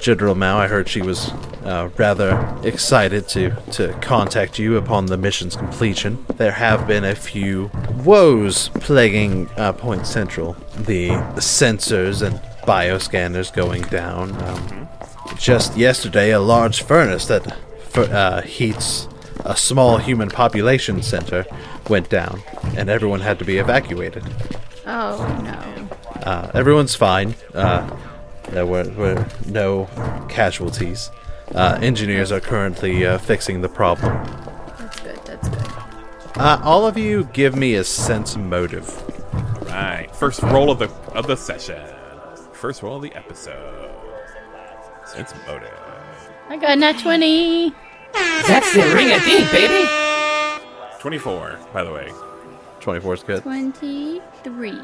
General 0.00 0.34
Mao, 0.34 0.58
I 0.58 0.66
heard 0.66 0.88
she 0.88 1.02
was 1.02 1.30
uh, 1.64 1.90
rather 1.96 2.56
excited 2.62 3.28
to, 3.28 3.50
to 3.72 3.92
contact 4.00 4.58
you 4.58 4.76
upon 4.76 5.06
the 5.06 5.16
mission's 5.16 5.56
completion. 5.56 6.24
There 6.36 6.52
have 6.52 6.86
been 6.86 7.04
a 7.04 7.14
few 7.14 7.70
woes 8.04 8.68
plaguing 8.70 9.48
uh, 9.56 9.72
Point 9.72 10.06
Central. 10.06 10.54
The 10.76 11.10
sensors 11.36 12.22
and 12.26 12.40
bioscanners 12.62 13.52
going 13.52 13.82
down. 13.82 14.34
Um, 14.42 14.88
just 15.36 15.76
yesterday, 15.76 16.30
a 16.30 16.40
large 16.40 16.82
furnace 16.82 17.26
that 17.26 17.56
uh, 17.96 18.42
heats 18.42 19.08
a 19.44 19.56
small 19.56 19.98
human 19.98 20.28
population 20.28 21.02
center 21.02 21.46
went 21.88 22.08
down, 22.08 22.42
and 22.76 22.88
everyone 22.88 23.20
had 23.20 23.38
to 23.38 23.44
be 23.44 23.58
evacuated. 23.58 24.24
Oh 24.86 25.40
no. 25.44 26.22
Uh, 26.22 26.50
everyone's 26.54 26.94
fine. 26.94 27.34
There 28.50 28.66
were, 28.66 28.84
were 28.90 29.26
no 29.46 29.88
casualties. 30.28 31.10
Uh, 31.54 31.78
engineers 31.80 32.30
are 32.32 32.40
currently 32.40 33.06
uh, 33.06 33.18
fixing 33.18 33.60
the 33.60 33.68
problem. 33.68 34.12
That's 34.78 35.00
good. 35.00 35.20
That's 35.24 35.48
good. 35.48 35.68
Uh, 36.36 36.60
all 36.62 36.86
of 36.86 36.96
you 36.96 37.24
give 37.32 37.56
me 37.56 37.74
a 37.74 37.84
sense 37.84 38.36
motive. 38.36 38.88
Right. 39.66 40.08
First 40.14 40.42
roll 40.42 40.70
of 40.70 40.78
the 40.78 40.88
of 41.14 41.26
the 41.26 41.36
session. 41.36 41.80
First 42.52 42.82
roll 42.82 42.96
of 42.96 43.02
the 43.02 43.14
episode. 43.14 43.90
Sense 45.06 45.32
motive. 45.46 45.72
I 46.48 46.56
got 46.56 46.78
nat 46.78 46.98
20. 46.98 47.72
That's 48.12 48.72
the 48.74 48.82
ring 48.94 49.12
of 49.12 49.22
deep, 49.22 49.50
baby. 49.52 49.88
Twenty-four, 50.98 51.58
by 51.72 51.84
the 51.84 51.92
way. 51.92 52.12
24 52.80 53.14
is 53.14 53.22
good. 53.22 53.42
23. 53.42 54.78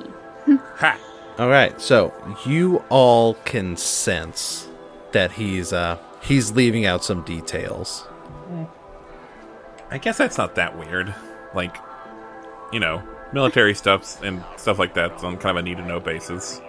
Ha. 0.49 0.99
All 1.39 1.49
right, 1.49 1.79
so 1.81 2.15
you 2.47 2.83
all 2.89 3.35
can 3.45 3.77
sense 3.77 4.69
that 5.13 5.33
he's 5.33 5.73
uh 5.73 5.99
he's 6.23 6.53
leaving 6.53 6.87
out 6.87 7.05
some 7.05 7.23
details. 7.23 8.07
I 9.91 9.99
guess 9.99 10.19
that's 10.19 10.39
not 10.39 10.55
that 10.57 10.77
weird. 10.77 11.15
Like, 11.55 11.77
you 12.73 12.81
know, 12.81 13.03
military 13.33 13.75
stuff 13.75 14.23
and 14.23 14.43
stuff 14.57 14.79
like 14.79 14.95
that 14.95 15.13
on 15.23 15.37
kind 15.39 15.57
of 15.59 15.65
a 15.65 15.69
need 15.69 15.77
to 15.77 15.87
know 15.87 16.01
basis. 16.01 16.61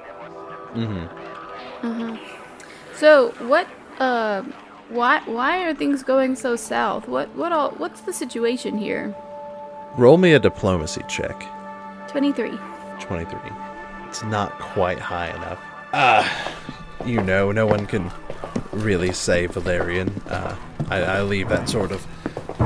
Mm-hmm. 0.74 1.88
Mm-hmm. 1.88 2.96
So 2.96 3.32
what? 3.48 3.68
Uh, 4.00 4.44
why 4.90 5.22
why 5.26 5.64
are 5.64 5.74
things 5.74 6.04
going 6.04 6.36
so 6.36 6.56
south? 6.56 7.08
What 7.08 7.34
what 7.36 7.52
all? 7.52 7.72
What's 7.72 8.02
the 8.02 8.14
situation 8.14 8.78
here? 8.78 9.16
Roll 9.98 10.18
me 10.18 10.34
a 10.34 10.40
diplomacy 10.40 11.04
check. 11.08 11.46
23. 12.10 12.58
23. 13.00 13.67
It's 14.08 14.24
not 14.24 14.58
quite 14.60 15.00
high 15.00 15.28
enough. 15.30 15.60
Ah, 15.94 16.56
you 17.06 17.22
know, 17.22 17.52
no 17.52 17.66
one 17.66 17.86
can 17.86 18.10
really 18.72 19.12
say 19.12 19.48
Valerian. 19.48 20.10
Uh, 20.28 20.56
I, 20.90 21.02
I 21.02 21.22
leave 21.22 21.50
that 21.50 21.68
sort 21.70 21.92
of 21.92 22.02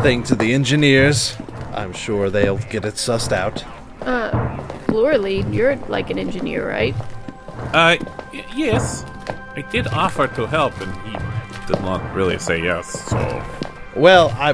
thing 0.03 0.23
to 0.23 0.35
the 0.35 0.53
engineers. 0.53 1.35
I'm 1.73 1.93
sure 1.93 2.29
they'll 2.29 2.57
get 2.57 2.85
it 2.85 2.95
sussed 2.95 3.31
out. 3.31 3.63
Laureline, 4.87 5.53
you're 5.53 5.75
like 5.87 6.09
an 6.09 6.19
engineer, 6.19 6.67
right? 6.67 6.95
Uh, 7.73 7.97
y- 8.33 8.45
yes. 8.55 9.03
I 9.55 9.65
did 9.71 9.87
offer 9.87 10.27
to 10.27 10.45
help, 10.47 10.79
and 10.81 10.93
he 11.07 11.17
did 11.67 11.81
not 11.81 12.13
really 12.13 12.37
say 12.39 12.61
yes, 12.61 12.87
so. 13.09 13.43
Well, 13.95 14.29
I 14.37 14.53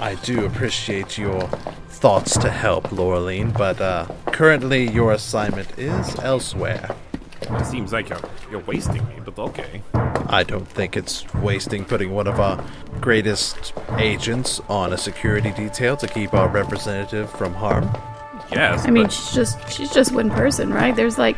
I 0.00 0.14
do 0.16 0.44
appreciate 0.44 1.16
your 1.18 1.48
thoughts 1.96 2.36
to 2.38 2.50
help, 2.50 2.84
Laureline, 2.88 3.56
but 3.56 3.80
uh, 3.80 4.06
currently 4.26 4.88
your 4.90 5.12
assignment 5.12 5.78
is 5.78 6.18
elsewhere. 6.18 6.94
It 7.40 7.64
seems 7.64 7.92
like 7.92 8.08
you're, 8.10 8.20
you're 8.50 8.60
wasting 8.60 9.06
me, 9.08 9.14
but 9.24 9.38
okay. 9.38 9.82
I 9.94 10.44
don't 10.46 10.68
think 10.68 10.96
it's 10.96 11.24
wasting 11.34 11.84
putting 11.84 12.12
one 12.12 12.26
of 12.26 12.38
our 12.38 12.62
greatest 13.00 13.72
agents 13.96 14.60
on 14.68 14.92
a 14.92 14.98
security 14.98 15.52
detail 15.52 15.96
to 15.96 16.06
keep 16.06 16.34
our 16.34 16.48
representative 16.48 17.30
from 17.30 17.54
harm. 17.54 17.84
Yes, 18.52 18.86
I 18.86 18.90
mean, 18.90 19.08
she's 19.08 19.32
just 19.32 19.70
she's 19.70 19.90
just 19.90 20.12
one 20.12 20.30
person, 20.30 20.72
right? 20.72 20.94
There's 20.94 21.18
like 21.18 21.36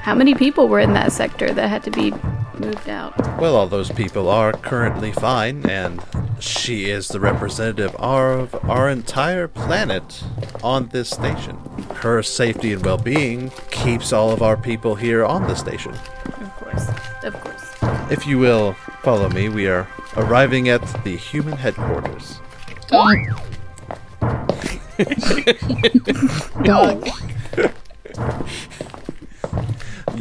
how 0.00 0.14
many 0.14 0.34
people 0.34 0.68
were 0.68 0.80
in 0.80 0.92
that 0.94 1.12
sector 1.12 1.52
that 1.52 1.68
had 1.68 1.82
to 1.82 1.90
be 1.90 2.12
moved 2.58 2.88
out? 2.88 3.16
Well, 3.38 3.56
all 3.56 3.66
those 3.66 3.90
people 3.90 4.28
are 4.28 4.52
currently 4.52 5.12
fine, 5.12 5.68
and 5.68 6.00
she 6.40 6.90
is 6.90 7.08
the 7.08 7.20
representative 7.20 7.94
of 7.96 8.54
our 8.68 8.88
entire 8.88 9.48
planet 9.48 10.22
on 10.62 10.88
this 10.88 11.10
station. 11.10 11.56
Her 11.96 12.22
safety 12.22 12.72
and 12.72 12.84
well 12.84 12.98
being 12.98 13.50
keeps 13.70 14.12
all 14.12 14.30
of 14.30 14.42
our 14.42 14.56
people 14.56 14.94
here 14.94 15.24
on 15.24 15.42
the 15.42 15.54
station. 15.54 15.92
Of 15.92 16.56
course, 16.56 16.88
of 17.22 17.34
course. 17.34 18.10
If 18.10 18.26
you 18.26 18.38
will 18.38 18.74
follow 19.02 19.28
me, 19.28 19.48
we 19.48 19.66
are 19.66 19.88
arriving 20.16 20.68
at 20.68 20.82
the 21.04 21.16
human 21.16 21.56
headquarters. 21.56 22.40
Dog. 22.88 23.18
Dog. 26.64 27.08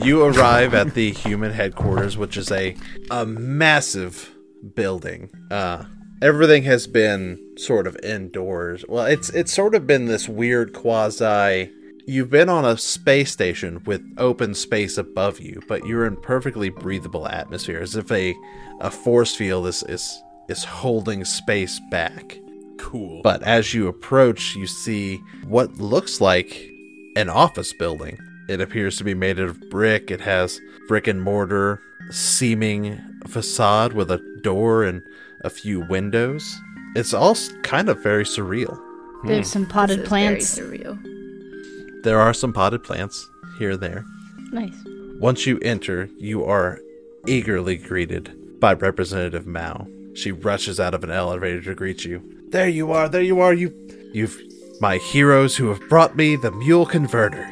You 0.04 0.24
arrive 0.26 0.74
at 0.74 0.94
the 0.94 1.12
human 1.12 1.52
headquarters, 1.52 2.18
which 2.18 2.36
is 2.36 2.52
a 2.52 2.76
a 3.10 3.26
massive 3.26 4.30
building. 4.76 5.30
Uh, 5.50 5.86
everything 6.22 6.64
has 6.64 6.88
been 6.88 7.40
sort 7.58 7.88
of 7.88 7.98
indoors. 8.04 8.86
Well, 8.88 9.06
it's 9.06 9.30
it's 9.30 9.54
sort 9.54 9.76
of 9.76 9.88
been 9.88 10.06
this 10.06 10.28
weird 10.30 10.74
quasi 10.74 11.72
you've 12.08 12.30
been 12.30 12.50
on 12.50 12.66
a 12.66 12.78
space 12.78 13.32
station 13.32 13.84
with 13.86 14.04
open 14.18 14.54
space 14.54 14.98
above 14.98 15.40
you, 15.40 15.62
but 15.68 15.86
you're 15.86 16.06
in 16.06 16.16
perfectly 16.18 16.70
breathable 16.70 17.28
atmosphere, 17.28 17.80
as 17.80 17.96
if 17.96 18.12
a 18.12 18.36
a 18.80 18.92
force 18.92 19.36
field 19.36 19.68
is 19.68 19.84
is 19.84 20.22
is 20.48 20.64
holding 20.64 21.26
space 21.26 21.80
back. 21.90 22.38
Cool. 22.78 23.22
But 23.24 23.42
as 23.44 23.74
you 23.74 23.88
approach, 23.88 24.56
you 24.56 24.68
see 24.68 25.18
what 25.48 25.78
looks 25.78 26.22
like 26.22 26.70
an 27.16 27.30
office 27.30 27.74
building. 27.74 28.18
It 28.48 28.62
appears 28.62 28.98
to 28.98 29.04
be 29.04 29.16
made 29.16 29.40
out 29.40 29.48
of 29.50 29.70
brick. 29.70 30.12
It 30.12 30.22
has 30.22 30.60
brick 30.88 31.08
and 31.08 31.22
mortar 31.22 31.82
seeming 32.12 33.02
facade 33.26 33.94
with 33.94 34.12
a 34.12 34.22
door 34.44 34.84
and 34.84 35.02
a 35.46 35.50
few 35.50 35.82
windows. 35.82 36.60
It's 36.96 37.14
all 37.14 37.36
kind 37.64 37.88
of 37.90 38.02
very 38.02 38.24
surreal. 38.24 38.82
There's 39.24 39.50
some 39.50 39.66
potted 39.66 40.00
This 40.00 40.04
is 40.04 40.10
plants. 40.10 40.58
Very 40.58 40.80
surreal. 40.80 42.04
There 42.04 42.20
are 42.20 42.34
some 42.34 42.54
potted 42.54 42.84
plants 42.84 43.30
here 43.58 43.72
and 43.72 43.82
there. 43.82 44.06
Nice. 44.52 44.76
Once 45.20 45.46
you 45.46 45.60
enter, 45.60 46.10
you 46.18 46.44
are 46.44 46.80
eagerly 47.26 47.78
greeted 47.78 48.60
by 48.60 48.74
Representative 48.74 49.48
Mao. 49.48 49.88
She 50.14 50.32
rushes 50.32 50.80
out 50.80 50.94
of 50.94 51.04
an 51.04 51.12
elevator 51.12 51.62
to 51.62 51.76
greet 51.76 52.06
you. 52.06 52.22
There 52.50 52.70
you 52.70 52.92
are, 52.92 53.10
there 53.10 53.22
you 53.22 53.40
are, 53.40 53.54
you 53.54 53.74
you've 54.14 54.40
my 54.82 54.98
heroes 54.98 55.56
who 55.56 55.70
have 55.70 55.82
brought 55.90 56.16
me 56.16 56.36
the 56.36 56.52
mule 56.52 56.86
converter. 56.86 57.48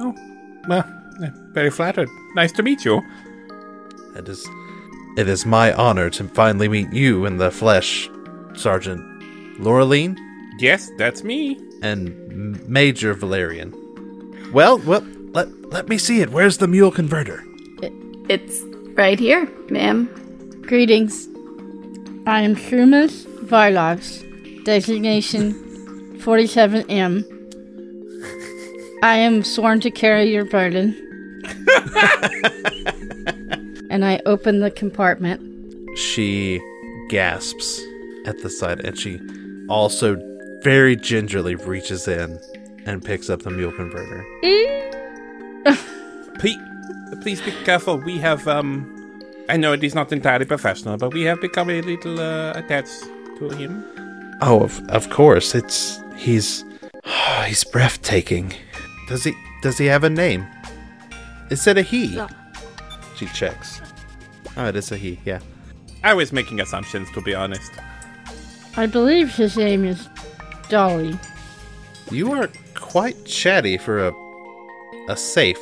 oh, 0.00 0.14
well, 0.68 0.84
eh, 1.22 1.30
very 1.52 1.70
flattered. 1.70 2.08
Nice 2.34 2.52
to 2.52 2.62
meet 2.62 2.84
you. 2.84 3.02
It 4.16 4.28
is 4.28 4.46
it 5.16 5.28
is 5.28 5.44
my 5.46 5.72
honor 5.74 6.10
to 6.10 6.24
finally 6.28 6.68
meet 6.68 6.92
you 6.92 7.24
in 7.26 7.36
the 7.38 7.50
flesh, 7.50 8.08
Sergeant 8.54 9.00
Laureline 9.58 10.16
Yes, 10.58 10.90
that's 10.98 11.22
me. 11.24 11.58
and 11.82 12.66
Major 12.68 13.14
Valerian. 13.14 13.72
Well, 14.52 14.78
well, 14.78 15.04
let 15.32 15.48
let 15.72 15.88
me 15.88 15.98
see 15.98 16.20
it. 16.20 16.30
Where's 16.30 16.58
the 16.58 16.68
mule 16.68 16.90
converter? 16.90 17.42
It's 18.28 18.60
right 18.94 19.18
here, 19.18 19.46
ma'am. 19.70 20.08
Greetings. 20.62 21.26
I 22.26 22.42
am 22.42 22.54
Shumas 22.54 23.24
Varlox, 23.46 24.22
designation 24.64 25.54
47M. 26.20 27.24
I 29.02 29.16
am 29.16 29.42
sworn 29.42 29.80
to 29.80 29.90
carry 29.90 30.30
your 30.30 30.44
burden. 30.44 30.94
and 33.92 34.06
I 34.06 34.20
open 34.24 34.60
the 34.60 34.70
compartment. 34.70 35.40
She 35.98 36.60
gasps 37.10 37.80
at 38.24 38.40
the 38.42 38.48
sight, 38.48 38.80
and 38.80 38.98
she 38.98 39.20
also 39.68 40.16
very 40.62 40.96
gingerly 40.96 41.54
reaches 41.54 42.08
in 42.08 42.40
and 42.86 43.04
picks 43.04 43.28
up 43.28 43.42
the 43.42 43.50
mule 43.50 43.70
converter. 43.70 44.24
Please, 46.38 46.58
please 47.20 47.40
be 47.40 47.52
careful. 47.64 47.98
We 47.98 48.18
have, 48.18 48.48
um, 48.48 49.22
I 49.48 49.56
know 49.56 49.72
it 49.74 49.84
is 49.84 49.94
not 49.94 50.10
entirely 50.10 50.46
professional, 50.46 50.96
but 50.96 51.14
we 51.14 51.22
have 51.22 51.40
become 51.40 51.70
a 51.70 51.80
little 51.82 52.18
uh, 52.18 52.52
attached 52.54 53.04
to 53.38 53.50
him. 53.50 53.84
Oh, 54.40 54.62
of, 54.62 54.82
of 54.88 55.08
course. 55.10 55.54
It's 55.54 56.00
he's 56.16 56.64
he's 57.46 57.62
breathtaking. 57.62 58.54
Does 59.08 59.22
he 59.22 59.34
does 59.62 59.78
he 59.78 59.86
have 59.86 60.02
a 60.02 60.10
name? 60.10 60.44
Is 61.50 61.64
it 61.68 61.78
a 61.78 61.82
he? 61.82 62.20
She 63.22 63.28
checks. 63.28 63.80
Oh, 64.56 64.66
it 64.66 64.74
is 64.74 64.90
a 64.90 64.96
he. 64.96 65.20
Yeah. 65.24 65.38
I 66.02 66.12
was 66.12 66.32
making 66.32 66.60
assumptions, 66.60 67.08
to 67.12 67.20
be 67.20 67.36
honest. 67.36 67.70
I 68.76 68.86
believe 68.86 69.32
his 69.32 69.56
name 69.56 69.84
is 69.84 70.08
Dolly. 70.68 71.16
You 72.10 72.32
are 72.32 72.50
quite 72.74 73.24
chatty 73.24 73.78
for 73.78 74.08
a 74.08 74.12
a 75.08 75.16
safe. 75.16 75.60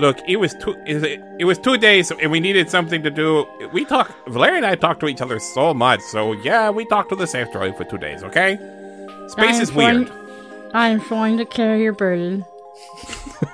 Look, 0.00 0.18
it 0.26 0.38
was 0.38 0.52
two. 0.54 0.74
It 0.84 1.20
it 1.38 1.44
was 1.44 1.58
two 1.58 1.76
days, 1.76 2.10
and 2.10 2.32
we 2.32 2.40
needed 2.40 2.68
something 2.68 3.04
to 3.04 3.10
do. 3.10 3.46
We 3.72 3.84
talk. 3.84 4.12
Valeria 4.26 4.56
and 4.56 4.66
I 4.66 4.74
talk 4.74 4.98
to 5.00 5.06
each 5.06 5.20
other 5.20 5.38
so 5.38 5.72
much. 5.72 6.00
So 6.00 6.32
yeah, 6.32 6.70
we 6.70 6.84
talked 6.86 7.10
to 7.10 7.16
the 7.16 7.28
safe 7.28 7.50
droid 7.50 7.76
for 7.76 7.84
two 7.84 7.98
days. 7.98 8.24
Okay. 8.24 8.56
Space 9.28 9.58
I 9.58 9.62
is 9.62 9.70
am 9.70 9.76
weird. 9.76 10.12
I 10.74 10.88
am 10.88 11.00
sworn 11.02 11.38
to 11.38 11.44
carry 11.44 11.84
your 11.84 11.92
burden. 11.92 12.44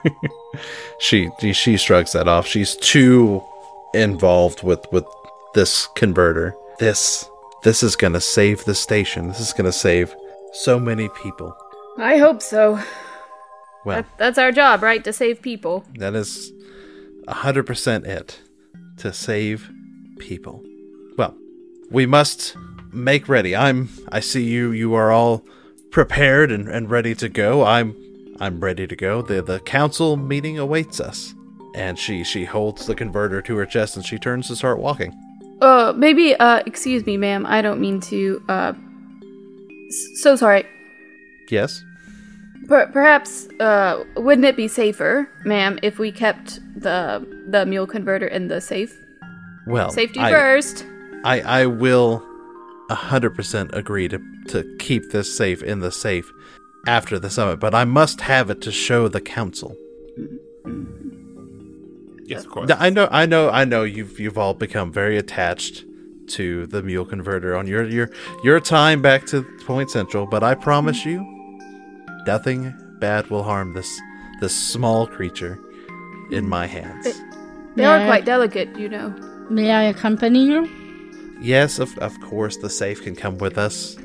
She 0.98 1.30
she 1.52 1.76
shrugs 1.76 2.12
that 2.12 2.28
off. 2.28 2.46
She's 2.46 2.74
too 2.76 3.42
involved 3.94 4.62
with 4.62 4.84
with 4.92 5.04
this 5.54 5.86
converter. 5.94 6.54
This 6.78 7.28
this 7.62 7.82
is 7.82 7.96
gonna 7.96 8.20
save 8.20 8.64
the 8.64 8.74
station. 8.74 9.28
This 9.28 9.40
is 9.40 9.52
gonna 9.52 9.72
save 9.72 10.14
so 10.52 10.78
many 10.78 11.08
people. 11.10 11.56
I 11.98 12.18
hope 12.18 12.42
so. 12.42 12.80
Well, 13.84 13.96
That, 14.02 14.06
that's 14.18 14.38
our 14.38 14.52
job, 14.52 14.82
right? 14.82 15.02
To 15.04 15.12
save 15.12 15.40
people. 15.42 15.84
that 15.98 16.14
is 16.14 16.52
hundred 17.28 17.64
percent 17.66 18.06
it. 18.06 18.40
To 18.98 19.12
save 19.12 19.70
people. 20.18 20.64
Well, 21.18 21.34
we 21.90 22.06
must 22.06 22.56
make 22.92 23.28
ready. 23.28 23.54
I'm 23.54 23.88
I 24.10 24.20
see 24.20 24.44
you 24.44 24.70
you 24.72 24.94
are 24.94 25.10
all 25.12 25.44
prepared 25.90 26.50
and, 26.50 26.68
and 26.68 26.90
ready 26.90 27.14
to 27.16 27.28
go. 27.28 27.64
I'm 27.64 27.94
I'm 28.40 28.60
ready 28.60 28.86
to 28.86 28.96
go. 28.96 29.22
The 29.22 29.42
the 29.42 29.60
council 29.60 30.16
meeting 30.16 30.58
awaits 30.58 31.00
us. 31.00 31.34
And 31.74 31.98
she 31.98 32.24
she 32.24 32.44
holds 32.46 32.86
the 32.86 32.94
converter 32.94 33.42
to 33.42 33.56
her 33.56 33.66
chest 33.66 33.96
and 33.96 34.04
she 34.04 34.18
turns 34.18 34.48
to 34.48 34.56
start 34.56 34.78
walking. 34.78 35.12
Uh, 35.60 35.92
maybe, 35.96 36.34
uh, 36.36 36.62
excuse 36.66 37.04
me, 37.06 37.16
ma'am. 37.16 37.46
I 37.46 37.62
don't 37.62 37.80
mean 37.80 38.00
to, 38.02 38.42
uh, 38.48 38.72
s- 39.88 40.20
so 40.22 40.36
sorry. 40.36 40.64
Yes. 41.50 41.82
Per- 42.68 42.88
perhaps, 42.88 43.48
uh, 43.60 44.04
wouldn't 44.16 44.44
it 44.44 44.56
be 44.56 44.68
safer, 44.68 45.28
ma'am, 45.44 45.78
if 45.82 45.98
we 45.98 46.10
kept 46.12 46.60
the 46.80 47.24
the 47.48 47.64
mule 47.66 47.86
converter 47.86 48.26
in 48.26 48.48
the 48.48 48.60
safe? 48.60 48.98
Well, 49.66 49.90
Safety 49.90 50.20
I, 50.20 50.30
first. 50.30 50.84
I 51.24 51.40
I 51.40 51.66
will 51.66 52.22
hundred 52.90 53.30
percent 53.34 53.70
agree 53.74 54.08
to 54.08 54.18
to 54.48 54.62
keep 54.78 55.10
this 55.10 55.36
safe 55.36 55.62
in 55.62 55.80
the 55.80 55.90
safe 55.90 56.30
after 56.86 57.18
the 57.18 57.30
summit, 57.30 57.60
but 57.60 57.74
I 57.74 57.84
must 57.84 58.20
have 58.22 58.50
it 58.50 58.60
to 58.62 58.72
show 58.72 59.08
the 59.08 59.20
council. 59.20 59.76
Yes, 62.24 62.44
of 62.44 62.50
course. 62.50 62.68
Now, 62.68 62.76
I 62.78 62.90
know, 62.90 63.08
I 63.10 63.26
know, 63.26 63.50
I 63.50 63.64
know. 63.64 63.84
You've 63.84 64.18
you've 64.18 64.38
all 64.38 64.54
become 64.54 64.92
very 64.92 65.16
attached 65.16 65.84
to 66.28 66.66
the 66.66 66.82
mule 66.82 67.04
converter 67.04 67.56
on 67.56 67.66
your 67.68 67.84
your 67.84 68.10
your 68.42 68.58
time 68.60 69.00
back 69.00 69.26
to 69.26 69.42
Point 69.64 69.90
Central, 69.90 70.26
but 70.26 70.42
I 70.42 70.54
promise 70.54 71.04
you, 71.04 71.20
nothing 72.26 72.74
bad 72.98 73.28
will 73.30 73.44
harm 73.44 73.74
this 73.74 74.00
this 74.40 74.54
small 74.54 75.06
creature 75.06 75.58
in 76.30 76.48
my 76.48 76.66
hands. 76.66 77.20
They 77.76 77.84
are 77.84 77.98
I- 77.98 78.06
quite 78.06 78.24
delicate, 78.24 78.76
you 78.76 78.88
know. 78.88 79.14
May 79.48 79.70
I 79.70 79.84
accompany 79.84 80.44
you? 80.46 80.68
Yes, 81.40 81.78
of, 81.78 81.96
of 81.98 82.18
course, 82.20 82.56
the 82.56 82.70
safe 82.70 83.02
can 83.04 83.14
come 83.14 83.38
with 83.38 83.58
us. 83.58 83.96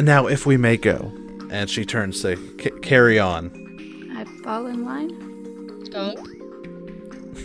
Now, 0.00 0.26
if 0.26 0.46
we 0.46 0.56
may 0.56 0.76
go. 0.76 1.12
And 1.50 1.68
she 1.68 1.84
turns 1.84 2.22
to 2.22 2.36
c- 2.60 2.70
carry 2.82 3.18
on. 3.18 3.50
I 4.14 4.24
fall 4.42 4.66
in 4.66 4.84
line. 4.84 5.28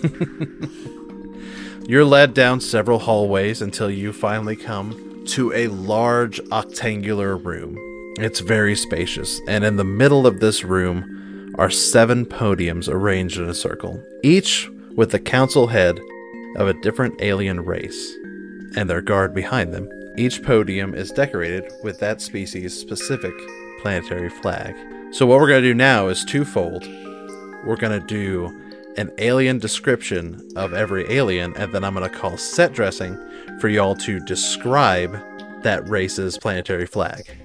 You're 1.88 2.06
led 2.06 2.34
down 2.34 2.62
several 2.62 3.00
hallways 3.00 3.62
until 3.62 3.90
you 3.90 4.14
finally 4.14 4.56
come 4.56 5.26
to 5.28 5.54
a 5.54 5.68
large 5.68 6.40
octangular 6.44 7.44
room. 7.44 7.78
It's 8.20 8.40
very 8.42 8.76
spacious, 8.76 9.40
and 9.48 9.64
in 9.64 9.78
the 9.78 9.84
middle 9.84 10.28
of 10.28 10.40
this 10.40 10.64
room 10.64 11.54
are 11.58 11.70
seven 11.70 12.26
podiums 12.26 12.88
arranged 12.88 13.38
in 13.38 13.50
a 13.50 13.54
circle, 13.54 14.04
each 14.24 14.70
with 14.96 15.12
the 15.12 15.20
council 15.20 15.68
head 15.68 16.00
of 16.58 16.68
a 16.68 16.82
different 16.82 17.22
alien 17.22 17.64
race 17.64 18.14
and 18.76 18.90
their 18.90 19.02
guard 19.02 19.34
behind 19.34 19.74
them. 19.74 19.90
Each 20.18 20.42
podium 20.44 20.94
is 20.94 21.12
decorated 21.12 21.72
with 21.84 22.00
that 22.00 22.22
species' 22.22 22.80
specific 22.80 23.34
planetary 23.84 24.30
flag. 24.30 24.76
So, 25.12 25.28
what 25.28 25.40
we're 25.40 25.48
going 25.50 25.62
to 25.62 25.68
do 25.70 25.76
now 25.76 26.08
is 26.08 26.26
twofold. 26.26 26.88
We're 27.64 27.76
going 27.76 28.00
to 28.00 28.06
do 28.06 28.60
an 28.98 29.12
alien 29.20 29.60
description 29.60 30.42
of 30.56 30.74
every 30.74 31.06
alien, 31.12 31.56
and 31.58 31.72
then 31.74 31.84
I'm 31.84 31.94
going 31.94 32.10
to 32.10 32.16
call 32.18 32.38
set 32.38 32.74
dressing 32.74 33.16
for 33.60 33.68
y'all 33.68 33.96
to 33.98 34.20
describe 34.22 35.16
that 35.62 35.88
race's 35.88 36.38
planetary 36.40 36.88
flag. 36.88 37.22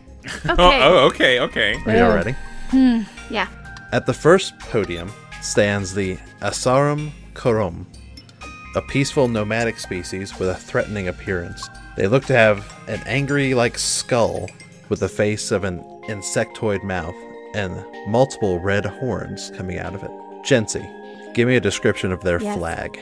Okay. 0.45 0.51
Oh, 0.59 0.71
oh, 0.83 1.07
okay, 1.07 1.41
okay. 1.41 1.75
Are 1.87 1.97
y'all 1.97 2.15
ready? 2.15 2.35
Hmm, 2.69 3.01
Yeah. 3.31 3.49
At 3.93 4.05
the 4.05 4.13
first 4.13 4.59
podium 4.59 5.11
stands 5.41 5.95
the 5.95 6.19
Asarum 6.43 7.13
Korum, 7.33 7.87
a 8.77 8.83
peaceful 8.83 9.29
nomadic 9.29 9.79
species 9.79 10.39
with 10.39 10.51
a 10.51 10.55
threatening 10.55 11.09
appearance. 11.09 11.71
They 11.97 12.09
look 12.09 12.27
to 12.27 12.35
have 12.35 12.71
an 12.89 13.01
angry 13.07 13.55
like 13.55 13.79
skull 13.79 14.51
with 14.91 15.01
the 15.01 15.09
face 15.09 15.51
of 15.51 15.65
an 15.65 15.79
insectoid 16.09 16.83
mouth 16.83 17.15
and 17.55 17.85
multiple 18.07 18.59
red 18.59 18.85
horns 18.85 19.51
coming 19.57 19.79
out 19.79 19.95
of 19.95 20.03
it. 20.03 20.11
Jency, 20.43 20.85
give 21.35 21.49
me 21.49 21.57
a 21.57 21.61
description 21.61 22.13
of 22.13 22.23
their 22.23 22.41
Yes. 22.41 22.57
flag. 22.59 22.99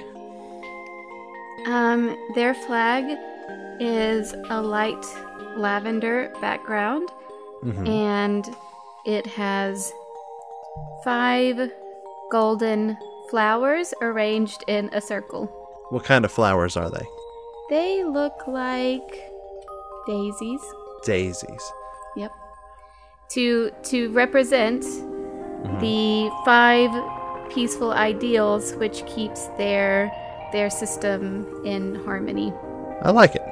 Um, 1.67 2.17
their 2.35 2.55
flag 2.55 3.05
is 3.81 4.35
a 4.51 4.63
light 4.63 5.05
lavender 5.57 6.33
background, 6.41 7.09
Mhm. 7.65 7.89
and 7.89 8.57
it 9.05 9.27
has 9.27 9.93
five 11.05 11.71
golden 12.31 12.97
flowers 13.31 13.93
arranged 14.01 14.63
in 14.69 14.89
a 14.93 15.01
circle. 15.01 15.47
What 15.91 16.05
kind 16.05 16.25
of 16.25 16.31
flowers 16.33 16.77
are 16.77 16.91
they? 16.91 17.07
They 17.71 18.05
look 18.05 18.47
like 18.47 19.31
daisies. 20.07 20.61
Daisies. 21.05 21.73
Yep. 22.17 22.33
To 23.31 23.71
to 23.85 24.13
represent 24.13 24.83
the 25.81 26.31
five 26.45 26.91
peaceful 27.51 27.93
ideals 27.93 28.75
which 28.75 29.05
keeps 29.07 29.49
their 29.59 30.11
their 30.53 30.71
system 30.71 31.47
in 31.65 31.97
harmony. 32.05 32.53
I 33.03 33.11
like 33.11 33.35
it. 33.35 33.43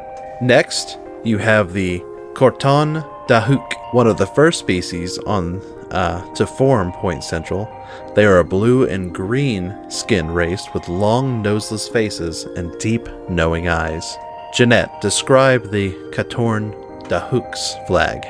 Next, 0.41 0.99
you 1.25 1.39
have 1.39 1.73
the 1.73 2.01
Corton 2.35 3.05
dahuk, 3.29 3.73
one 3.93 4.07
of 4.07 4.17
the 4.17 4.27
first 4.27 4.59
species 4.59 5.19
on 5.19 5.61
uh, 5.91 6.35
to 6.35 6.47
form 6.47 6.93
Point 6.93 7.23
Central. 7.25 7.69
They 8.15 8.25
are 8.25 8.39
a 8.39 8.45
blue 8.45 8.89
and 8.89 9.15
green 9.15 9.91
skin 9.91 10.31
race 10.31 10.67
with 10.75 10.89
long 10.89 11.43
noseless 11.43 11.89
faces 11.89 12.45
and 12.57 12.77
deep 12.79 13.09
knowing 13.29 13.69
eyes. 13.69 14.17
Jeanette, 14.55 15.01
describe 15.01 15.71
the 15.71 15.93
Katorn 16.13 16.75
dahuk's 17.09 17.75
flag. 17.87 18.25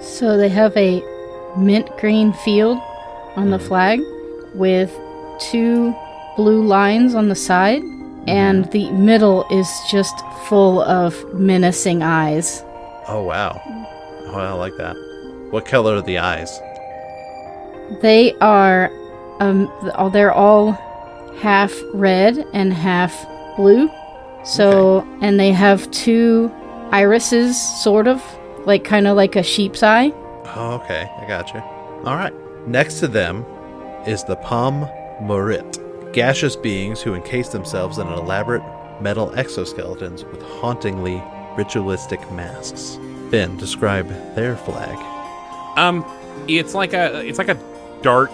So 0.00 0.36
they 0.36 0.48
have 0.48 0.76
a 0.76 1.02
mint 1.56 1.88
green 1.98 2.32
field 2.32 2.78
on 3.36 3.50
the 3.50 3.58
flag 3.58 4.00
with 4.54 4.90
two 5.50 5.94
blue 6.36 6.62
lines 6.62 7.14
on 7.14 7.28
the 7.28 7.34
side, 7.34 7.82
and 8.26 8.70
the 8.72 8.90
middle 8.92 9.46
is 9.50 9.68
just 9.90 10.14
full 10.48 10.82
of 10.82 11.14
menacing 11.34 12.02
eyes. 12.02 12.62
Oh 13.08 13.22
wow. 13.22 13.60
Oh, 14.28 14.38
I 14.38 14.52
like 14.52 14.76
that. 14.78 14.96
What 15.50 15.64
color 15.64 15.96
are 15.96 16.02
the 16.02 16.18
eyes? 16.18 16.60
They 18.02 18.34
are, 18.40 18.90
um, 19.40 19.70
they're 20.12 20.32
all 20.32 20.72
half 21.40 21.72
red 21.94 22.44
and 22.52 22.72
half 22.72 23.14
blue. 23.56 23.88
So, 24.44 25.06
and 25.20 25.38
they 25.38 25.52
have 25.52 25.90
two 25.90 26.52
irises, 26.90 27.56
sort 27.82 28.08
of, 28.08 28.22
like 28.66 28.84
kind 28.84 29.06
of 29.06 29.16
like 29.16 29.36
a 29.36 29.42
sheep's 29.42 29.82
eye. 29.82 30.12
Oh, 30.54 30.80
okay. 30.82 31.10
I 31.20 31.26
got 31.26 31.54
you. 31.54 31.60
All 31.60 32.16
right. 32.16 32.32
Next 32.66 33.00
to 33.00 33.08
them 33.08 33.44
is 34.06 34.24
the 34.24 34.36
Pom 34.36 34.86
Morit, 35.20 36.12
gaseous 36.12 36.56
beings 36.56 37.00
who 37.00 37.14
encase 37.14 37.48
themselves 37.48 37.98
in 37.98 38.06
an 38.06 38.12
elaborate 38.12 38.62
metal 39.00 39.30
exoskeletons 39.30 40.30
with 40.30 40.42
hauntingly 40.42 41.22
ritualistic 41.56 42.20
masks. 42.32 42.98
Ben, 43.30 43.56
describe 43.56 44.08
their 44.34 44.56
flag. 44.56 44.96
Um, 45.76 46.04
it's 46.48 46.74
like 46.74 46.92
a 46.92 47.24
it's 47.26 47.38
like 47.38 47.48
a 47.48 47.58
dark 48.02 48.30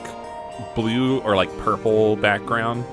blue 0.75 1.21
or 1.21 1.37
like 1.37 1.57
purple 1.59 2.17
background. 2.17 2.85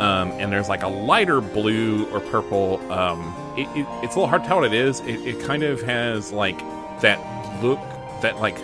Um, 0.00 0.30
and 0.32 0.52
there's 0.52 0.68
like 0.68 0.82
a 0.82 0.88
lighter 0.88 1.40
blue 1.40 2.06
or 2.10 2.20
purple. 2.20 2.80
Um, 2.92 3.34
it, 3.58 3.68
it, 3.76 3.86
it's 4.02 4.14
a 4.14 4.18
little 4.18 4.28
hard 4.28 4.42
to 4.42 4.48
tell 4.48 4.60
what 4.60 4.66
it 4.66 4.74
is. 4.74 5.00
It, 5.00 5.20
it 5.26 5.40
kind 5.40 5.62
of 5.62 5.82
has 5.82 6.32
like 6.32 6.58
that 7.00 7.18
look 7.62 7.80
that 8.22 8.38
like 8.38 8.58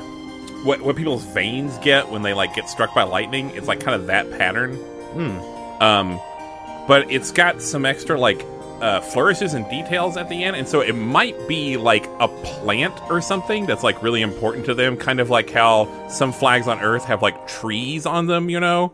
what 0.64 0.80
what 0.80 0.96
people's 0.96 1.24
veins 1.24 1.76
get 1.78 2.08
when 2.08 2.22
they 2.22 2.32
like 2.32 2.54
get 2.54 2.68
struck 2.68 2.94
by 2.94 3.02
lightning. 3.02 3.50
It's 3.50 3.66
like 3.66 3.80
kind 3.80 3.94
of 3.94 4.06
that 4.06 4.30
pattern. 4.32 4.76
Hmm. 4.76 5.82
Um, 5.82 6.20
but 6.86 7.10
it's 7.10 7.30
got 7.30 7.60
some 7.60 7.84
extra 7.84 8.18
like 8.18 8.44
uh, 8.80 9.00
flourishes 9.00 9.54
and 9.54 9.68
details 9.68 10.16
at 10.16 10.28
the 10.28 10.44
end, 10.44 10.56
and 10.56 10.68
so 10.68 10.80
it 10.80 10.94
might 10.94 11.48
be 11.48 11.76
like 11.76 12.06
a 12.20 12.28
plant 12.28 12.94
or 13.10 13.20
something 13.20 13.66
that's 13.66 13.82
like 13.82 14.02
really 14.02 14.22
important 14.22 14.64
to 14.66 14.74
them. 14.74 14.96
Kind 14.96 15.20
of 15.20 15.30
like 15.30 15.50
how 15.50 16.08
some 16.08 16.32
flags 16.32 16.68
on 16.68 16.80
Earth 16.80 17.04
have 17.06 17.22
like 17.22 17.48
trees 17.48 18.06
on 18.06 18.26
them, 18.26 18.48
you 18.48 18.60
know. 18.60 18.92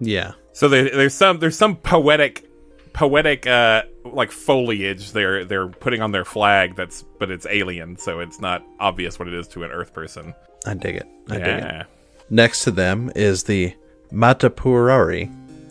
Yeah. 0.00 0.32
So 0.52 0.68
there, 0.68 0.84
there's 0.84 1.14
some 1.14 1.38
there's 1.38 1.56
some 1.56 1.76
poetic 1.76 2.48
poetic 2.92 3.46
uh 3.46 3.82
like 4.04 4.30
foliage 4.30 5.12
they're 5.12 5.44
they're 5.44 5.68
putting 5.68 6.02
on 6.02 6.12
their 6.12 6.24
flag 6.24 6.76
that's 6.76 7.02
but 7.18 7.30
it's 7.30 7.46
alien 7.48 7.96
so 7.96 8.20
it's 8.20 8.40
not 8.40 8.62
obvious 8.80 9.18
what 9.18 9.28
it 9.28 9.34
is 9.34 9.48
to 9.48 9.64
an 9.64 9.70
earth 9.70 9.94
person 9.94 10.34
I 10.66 10.74
dig 10.74 10.96
it. 10.96 11.06
I 11.28 11.38
dig 11.38 11.46
it. 11.46 11.62
yeah 11.64 11.84
Next 12.30 12.64
to 12.64 12.70
them 12.70 13.12
is 13.14 13.42
the 13.42 13.74
Matapurari, 14.10 15.30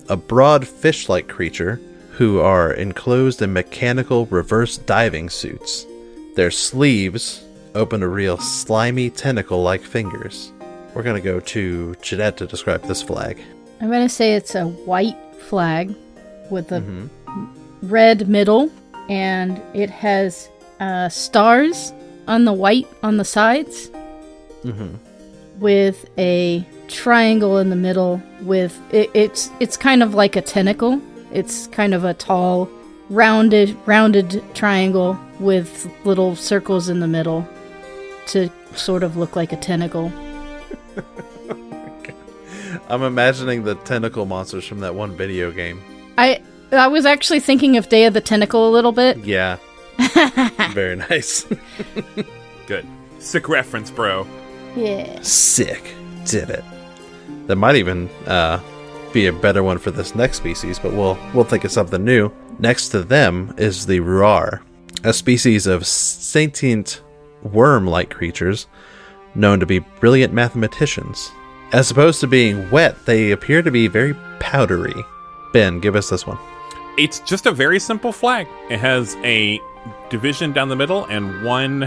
a 0.10 0.16
broad 0.16 0.68
fish 0.68 1.10
like 1.10 1.28
creature 1.28 1.82
who 2.12 2.40
are 2.40 2.74
enclosed 2.74 3.42
in 3.42 3.52
mechanical 3.52 4.28
reverse 4.28 4.78
diving 4.78 5.30
suits. 5.30 5.88
Their 6.36 6.52
sleeves 6.52 7.44
open 7.74 8.02
to 8.02 8.08
real 8.08 8.38
slimy 8.38 9.10
tentacle 9.10 9.64
like 9.64 9.82
fingers. 9.82 10.52
We're 10.94 11.02
going 11.02 11.16
to 11.16 11.22
go 11.22 11.40
to 11.40 11.96
Jeanette 12.02 12.38
to 12.38 12.46
describe 12.46 12.84
this 12.84 13.02
flag. 13.02 13.42
I'm 13.80 13.90
gonna 13.90 14.10
say 14.10 14.36
it's 14.36 14.54
a 14.54 14.66
white 14.66 15.18
flag 15.40 15.96
with 16.52 16.72
a 16.72 16.80
red 17.84 18.28
middle, 18.28 18.72
and 19.10 19.62
it 19.74 19.90
has 19.90 20.50
uh, 20.80 21.10
stars 21.10 21.94
on 22.28 22.46
the 22.46 22.54
white 22.54 22.88
on 23.04 23.18
the 23.18 23.26
sides, 23.26 23.90
with 25.60 26.06
a 26.18 26.66
triangle 26.88 27.58
in 27.58 27.70
the 27.70 27.76
middle. 27.76 28.22
With 28.42 28.80
it, 28.94 29.10
it's 29.14 29.50
it's 29.60 29.78
kind 29.78 30.04
of 30.04 30.14
like 30.14 30.36
a 30.36 30.42
tentacle. 30.42 31.02
It's 31.32 31.68
kind 31.68 31.94
of 31.94 32.04
a 32.04 32.14
tall, 32.14 32.70
rounded 33.10 33.76
rounded 33.86 34.44
triangle 34.54 35.18
with 35.40 35.90
little 36.06 36.36
circles 36.36 36.90
in 36.90 37.00
the 37.00 37.08
middle 37.08 37.48
to 38.28 38.50
sort 38.76 39.04
of 39.04 39.18
look 39.18 39.36
like 39.36 39.52
a 39.52 39.58
tentacle. 39.58 40.12
I'm 42.90 43.04
imagining 43.04 43.64
the 43.64 43.76
tentacle 43.76 44.26
monsters 44.26 44.66
from 44.66 44.80
that 44.82 44.96
one 44.96 45.16
video 45.16 45.52
game. 45.52 45.82
I 46.18 46.42
I 46.72 46.88
was 46.88 47.06
actually 47.06 47.40
thinking 47.40 47.78
of 47.78 47.90
Day 47.90 48.06
of 48.06 48.14
the 48.14 48.22
Tentacle 48.22 48.68
a 48.68 48.72
little 48.72 48.92
bit. 48.92 49.18
Yeah. 49.20 49.58
Very 50.72 50.96
nice. 50.96 51.46
good 52.68 52.86
sick 53.20 53.48
reference 53.50 53.92
bro 53.92 54.26
Yeah. 54.76 55.22
Sick. 55.22 55.94
Did 56.26 56.50
it. 56.50 56.64
That 57.48 57.56
might 57.56 57.76
even 57.76 58.10
uh, 58.28 58.60
be 59.12 59.28
a 59.28 59.34
better 59.34 59.64
one 59.64 59.78
for 59.78 59.92
this 59.92 60.16
next 60.16 60.38
species, 60.38 60.80
but 60.80 60.94
we'll 60.94 61.18
we'll 61.34 61.44
think 61.44 61.64
of 61.64 61.72
something 61.72 62.04
new. 62.04 62.32
Next 62.60 62.90
to 62.90 63.04
them 63.04 63.54
is 63.58 63.86
the 63.86 64.00
Ruar, 64.00 64.62
a 65.04 65.14
species 65.14 65.66
of 65.68 65.86
sentient 65.88 67.02
worm-like 67.42 68.12
creatures 68.12 68.68
known 69.34 69.60
to 69.60 69.66
be 69.66 69.80
brilliant 69.80 70.34
mathematicians. 70.34 71.32
As 71.74 71.90
opposed 71.90 72.20
to 72.20 72.28
being 72.28 72.70
wet, 72.70 73.06
they 73.06 73.32
appear 73.32 73.62
to 73.62 73.72
be 73.72 73.88
very 73.88 74.14
powdery. 74.40 74.94
Ben, 75.54 75.80
give 75.80 75.96
us 75.96 76.10
this 76.10 76.26
one. 76.26 76.38
It's 76.98 77.20
just 77.20 77.46
a 77.46 77.52
very 77.52 77.80
simple 77.80 78.12
flag. 78.12 78.48
It 78.70 78.80
has 78.80 79.16
a 79.24 79.60
division 80.10 80.52
down 80.54 80.70
the 80.70 80.76
middle 80.76 81.06
and 81.06 81.44
one 81.44 81.84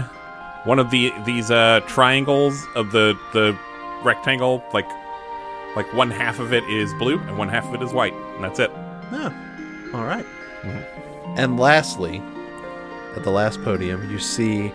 one 0.65 0.79
of 0.79 0.89
the 0.91 1.13
these 1.25 1.49
uh 1.49 1.79
triangles 1.87 2.65
of 2.75 2.91
the 2.91 3.17
the 3.31 3.57
rectangle 4.03 4.61
like 4.73 4.89
like 5.75 5.91
one 5.93 6.11
half 6.11 6.39
of 6.39 6.51
it 6.51 6.63
is 6.65 6.93
blue 6.95 7.17
and 7.19 7.37
one 7.37 7.47
half 7.47 7.65
of 7.67 7.75
it 7.75 7.81
is 7.81 7.93
white 7.93 8.13
and 8.13 8.43
that's 8.43 8.59
it. 8.59 8.71
Oh, 8.73 9.91
all 9.93 10.03
right. 10.03 10.25
And 11.37 11.59
lastly, 11.59 12.21
at 13.15 13.23
the 13.23 13.31
last 13.31 13.61
podium, 13.63 14.09
you 14.09 14.19
see 14.19 14.71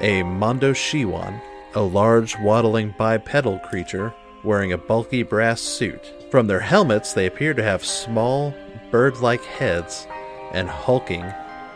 a 0.00 0.22
Mondoshawan, 0.22 1.40
a 1.74 1.80
large 1.80 2.38
waddling 2.38 2.94
bipedal 2.96 3.58
creature 3.60 4.14
wearing 4.42 4.72
a 4.72 4.78
bulky 4.78 5.22
brass 5.22 5.60
suit. 5.60 6.13
From 6.34 6.48
their 6.48 6.58
helmets, 6.58 7.12
they 7.12 7.26
appear 7.26 7.54
to 7.54 7.62
have 7.62 7.84
small, 7.84 8.52
bird 8.90 9.18
like 9.18 9.44
heads 9.44 10.08
and 10.52 10.68
hulking, 10.68 11.24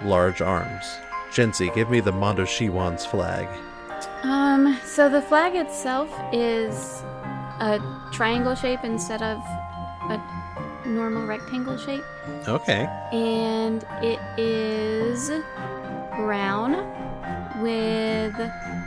large 0.02 0.40
arms. 0.42 0.84
Jency, 1.30 1.72
give 1.76 1.88
me 1.88 2.00
the 2.00 2.11
Mondoshawan's 2.11 3.06
flag. 3.06 3.46
Um, 4.24 4.76
so 4.84 5.09
the 5.09 5.22
flag 5.22 5.54
itself 5.54 6.11
is 6.32 6.74
a 7.61 7.78
triangle 8.12 8.56
shape 8.56 8.80
instead 8.82 9.22
of 9.22 9.38
a 10.11 10.20
normal 10.84 11.24
rectangle 11.24 11.78
shape, 11.78 12.02
Okay. 12.48 12.88
and 13.12 13.86
it 14.02 14.18
is 14.36 15.30
brown 16.16 16.72
with 17.62 18.34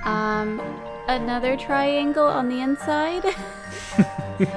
um 0.04 0.60
another 1.08 1.56
triangle 1.56 2.28
on 2.28 2.50
the 2.50 2.60
inside. 2.60 3.24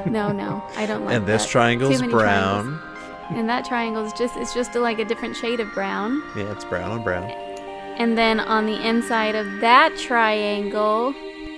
no, 0.07 0.33
no, 0.33 0.63
I 0.77 0.87
don't 0.87 1.01
like 1.05 1.11
that. 1.11 1.17
and 1.17 1.27
this 1.27 1.43
that. 1.45 1.51
triangle's 1.51 2.01
brown. 2.03 2.79
triangles. 2.79 2.91
And 3.31 3.49
that 3.49 3.65
triangle 3.65 4.05
is 4.05 4.13
just 4.13 4.37
it's 4.37 4.53
just 4.55 4.75
like 4.75 4.99
a 4.99 5.05
different 5.05 5.37
shade 5.37 5.61
of 5.61 5.73
brown. 5.73 6.23
Yeah, 6.37 6.53
it's 6.53 6.65
brown 6.65 6.91
on 6.91 7.03
brown. 7.03 7.25
And 7.25 8.19
then 8.19 8.41
on 8.41 8.67
the 8.67 8.87
inside 8.87 9.35
of 9.35 9.61
that 9.61 9.97
triangle, 9.99 11.13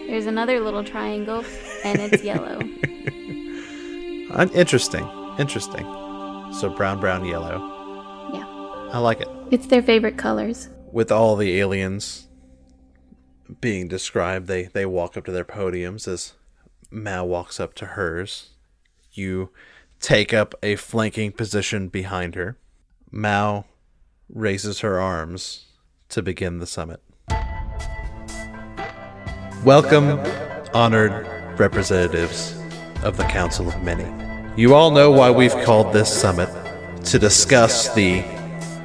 there's 0.07 0.27
another 0.27 0.61
little 0.61 0.85
triangle, 0.85 1.45
and 1.85 1.99
it's 2.01 2.23
yellow. 2.31 2.61
Uh, 4.31 4.47
interesting. 4.55 5.09
Interesting. 5.39 5.85
So 6.53 6.69
brown, 6.77 7.01
brown, 7.01 7.25
yellow. 7.25 7.59
Yeah. 8.33 8.45
I 8.93 8.99
like 8.99 9.21
it. 9.21 9.29
It's 9.51 9.67
their 9.67 9.83
favorite 9.83 10.17
colors. 10.19 10.69
with 10.93 11.11
all 11.11 11.37
the 11.37 11.59
aliens 11.59 12.27
being 13.61 13.89
described, 13.89 14.47
they 14.47 14.65
they 14.65 14.85
walk 14.87 15.17
up 15.17 15.25
to 15.27 15.33
their 15.33 15.45
podiums 15.45 16.07
as 16.09 16.35
Mao 16.97 17.27
walks 17.27 17.61
up 17.61 17.75
to 17.75 17.85
hers 17.85 18.53
You 19.13 19.51
take 20.01 20.33
up 20.33 20.55
a 20.63 20.77
flanking 20.77 21.31
position 21.31 21.89
behind 21.89 22.35
her. 22.37 22.57
Mao 23.11 23.67
raises 24.31 24.81
her 24.81 24.99
arms 24.99 25.67
to 26.09 26.23
begin 26.23 26.59
the 26.59 26.67
summit. 26.67 27.03
Welcome, 29.63 30.21
honored 30.73 31.27
representatives 31.61 32.59
of 33.03 33.19
the 33.19 33.25
Council 33.25 33.69
of 33.69 33.83
Many. 33.83 34.11
You 34.61 34.75
all 34.75 34.91
know 34.91 35.11
why 35.11 35.31
we've 35.31 35.57
called 35.65 35.93
this 35.93 36.11
summit 36.11 36.49
to 37.05 37.19
discuss 37.19 37.95
the 37.95 38.25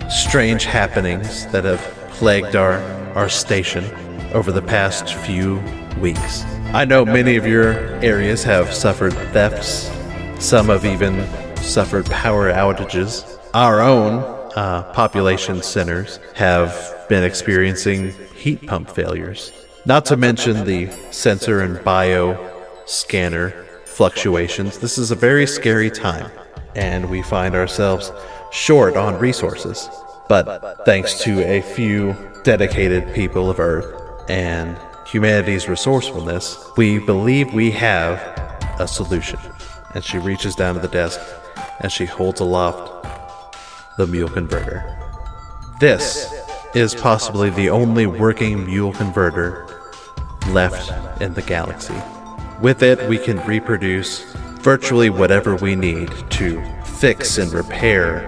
strange 0.10 0.66
happenings 0.66 1.48
that 1.48 1.64
have 1.64 1.80
plagued 2.10 2.58
our, 2.58 2.74
our 3.16 3.30
station 3.30 3.86
over 4.34 4.52
the 4.52 4.62
past 4.62 5.14
few 5.14 5.60
weeks. 6.02 6.44
I 6.74 6.86
know 6.86 7.04
many 7.04 7.36
of 7.36 7.46
your 7.46 7.74
areas 8.02 8.46
have 8.46 8.74
suffered 8.74 9.12
thefts, 9.34 9.92
some 10.40 10.68
have 10.68 10.86
even 10.86 11.28
suffered 11.58 12.06
power 12.06 12.50
outages. 12.50 13.38
Our 13.54 13.82
own 13.82 14.20
uh, 14.56 14.84
population 14.94 15.64
centers 15.64 16.22
have 16.34 16.74
been 17.10 17.26
experiencing 17.26 18.14
heat 18.36 18.66
pump 18.68 18.90
failures. 18.90 19.52
Not 19.86 20.06
to 20.06 20.16
mention 20.16 20.64
the 20.66 20.90
sensor 21.12 21.60
and 21.60 21.84
bio 21.84 22.40
scanner 22.86 23.50
fluctuations. 23.84 24.78
This 24.78 24.98
is 24.98 25.12
a 25.12 25.16
very 25.16 25.48
scary 25.48 25.92
time, 25.92 26.32
and 26.74 27.10
we 27.10 27.22
find 27.22 27.54
ourselves 27.54 28.14
short 28.54 28.96
on 28.96 29.20
resources. 29.20 29.90
But 30.30 30.86
thanks 30.86 31.20
to 31.24 31.44
a 31.46 31.62
few 31.62 32.16
dedicated 32.44 33.14
people 33.14 33.50
of 33.50 33.60
Earth 33.60 34.30
and 34.30 34.78
humanity's 35.12 35.68
resourcefulness, 35.68 36.58
we 36.78 36.98
believe 36.98 37.54
we 37.54 37.70
have 37.72 38.18
a 38.80 38.88
solution. 38.88 39.40
And 39.94 40.04
she 40.04 40.18
reaches 40.18 40.56
down 40.56 40.76
to 40.76 40.80
the 40.80 40.88
desk 40.88 41.20
and 41.82 41.92
she 41.92 42.06
holds 42.06 42.40
aloft 42.40 43.06
the 43.98 44.08
mule 44.08 44.30
converter. 44.30 44.98
This 45.82 46.34
is 46.74 46.96
possibly 46.96 47.50
the 47.50 47.70
only 47.70 48.06
working 48.06 48.66
mule 48.66 48.94
converter 48.94 49.68
left 50.48 50.92
in 51.22 51.34
the 51.34 51.42
galaxy. 51.42 51.96
With 52.62 52.82
it, 52.82 53.10
we 53.10 53.18
can 53.18 53.46
reproduce 53.46 54.24
virtually 54.62 55.10
whatever 55.10 55.56
we 55.58 55.76
need 55.76 56.10
to 56.32 56.64
fix 56.86 57.38
and 57.38 57.52
repair 57.52 58.28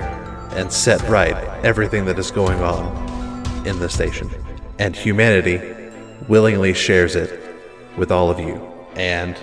and 0.56 0.72
set 0.72 1.02
right 1.08 1.36
everything 1.64 2.06
that 2.06 2.20
is 2.20 2.30
going 2.30 2.62
on 2.62 2.86
in 3.66 3.80
the 3.80 3.88
station. 3.88 4.30
And 4.80 4.96
humanity 4.96 5.73
willingly 6.28 6.74
shares 6.74 7.16
it 7.16 7.40
with 7.98 8.12
all 8.12 8.30
of 8.30 8.40
you. 8.40 8.62
And 8.96 9.38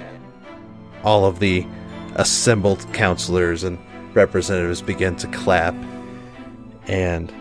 all 1.05 1.25
of 1.25 1.39
the 1.39 1.67
assembled 2.15 2.87
counselors 2.93 3.65
and 3.65 3.79
representatives 4.15 4.83
begin 4.83 5.17
to 5.17 5.27
clap, 5.29 5.75
and 6.87 7.33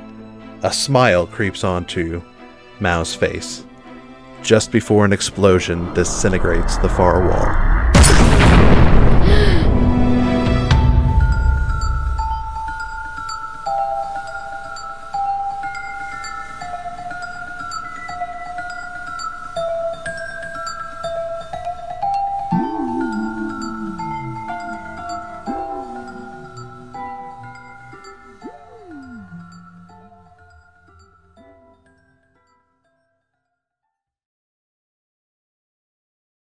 a 0.63 0.71
smile 0.71 1.25
creeps 1.25 1.63
onto 1.63 2.21
Mao's 2.79 3.15
face 3.15 3.65
just 4.41 4.71
before 4.71 5.05
an 5.05 5.13
explosion 5.13 5.93
disintegrates 5.93 6.77
the 6.77 6.89
far 6.89 7.27
wall. 7.27 7.78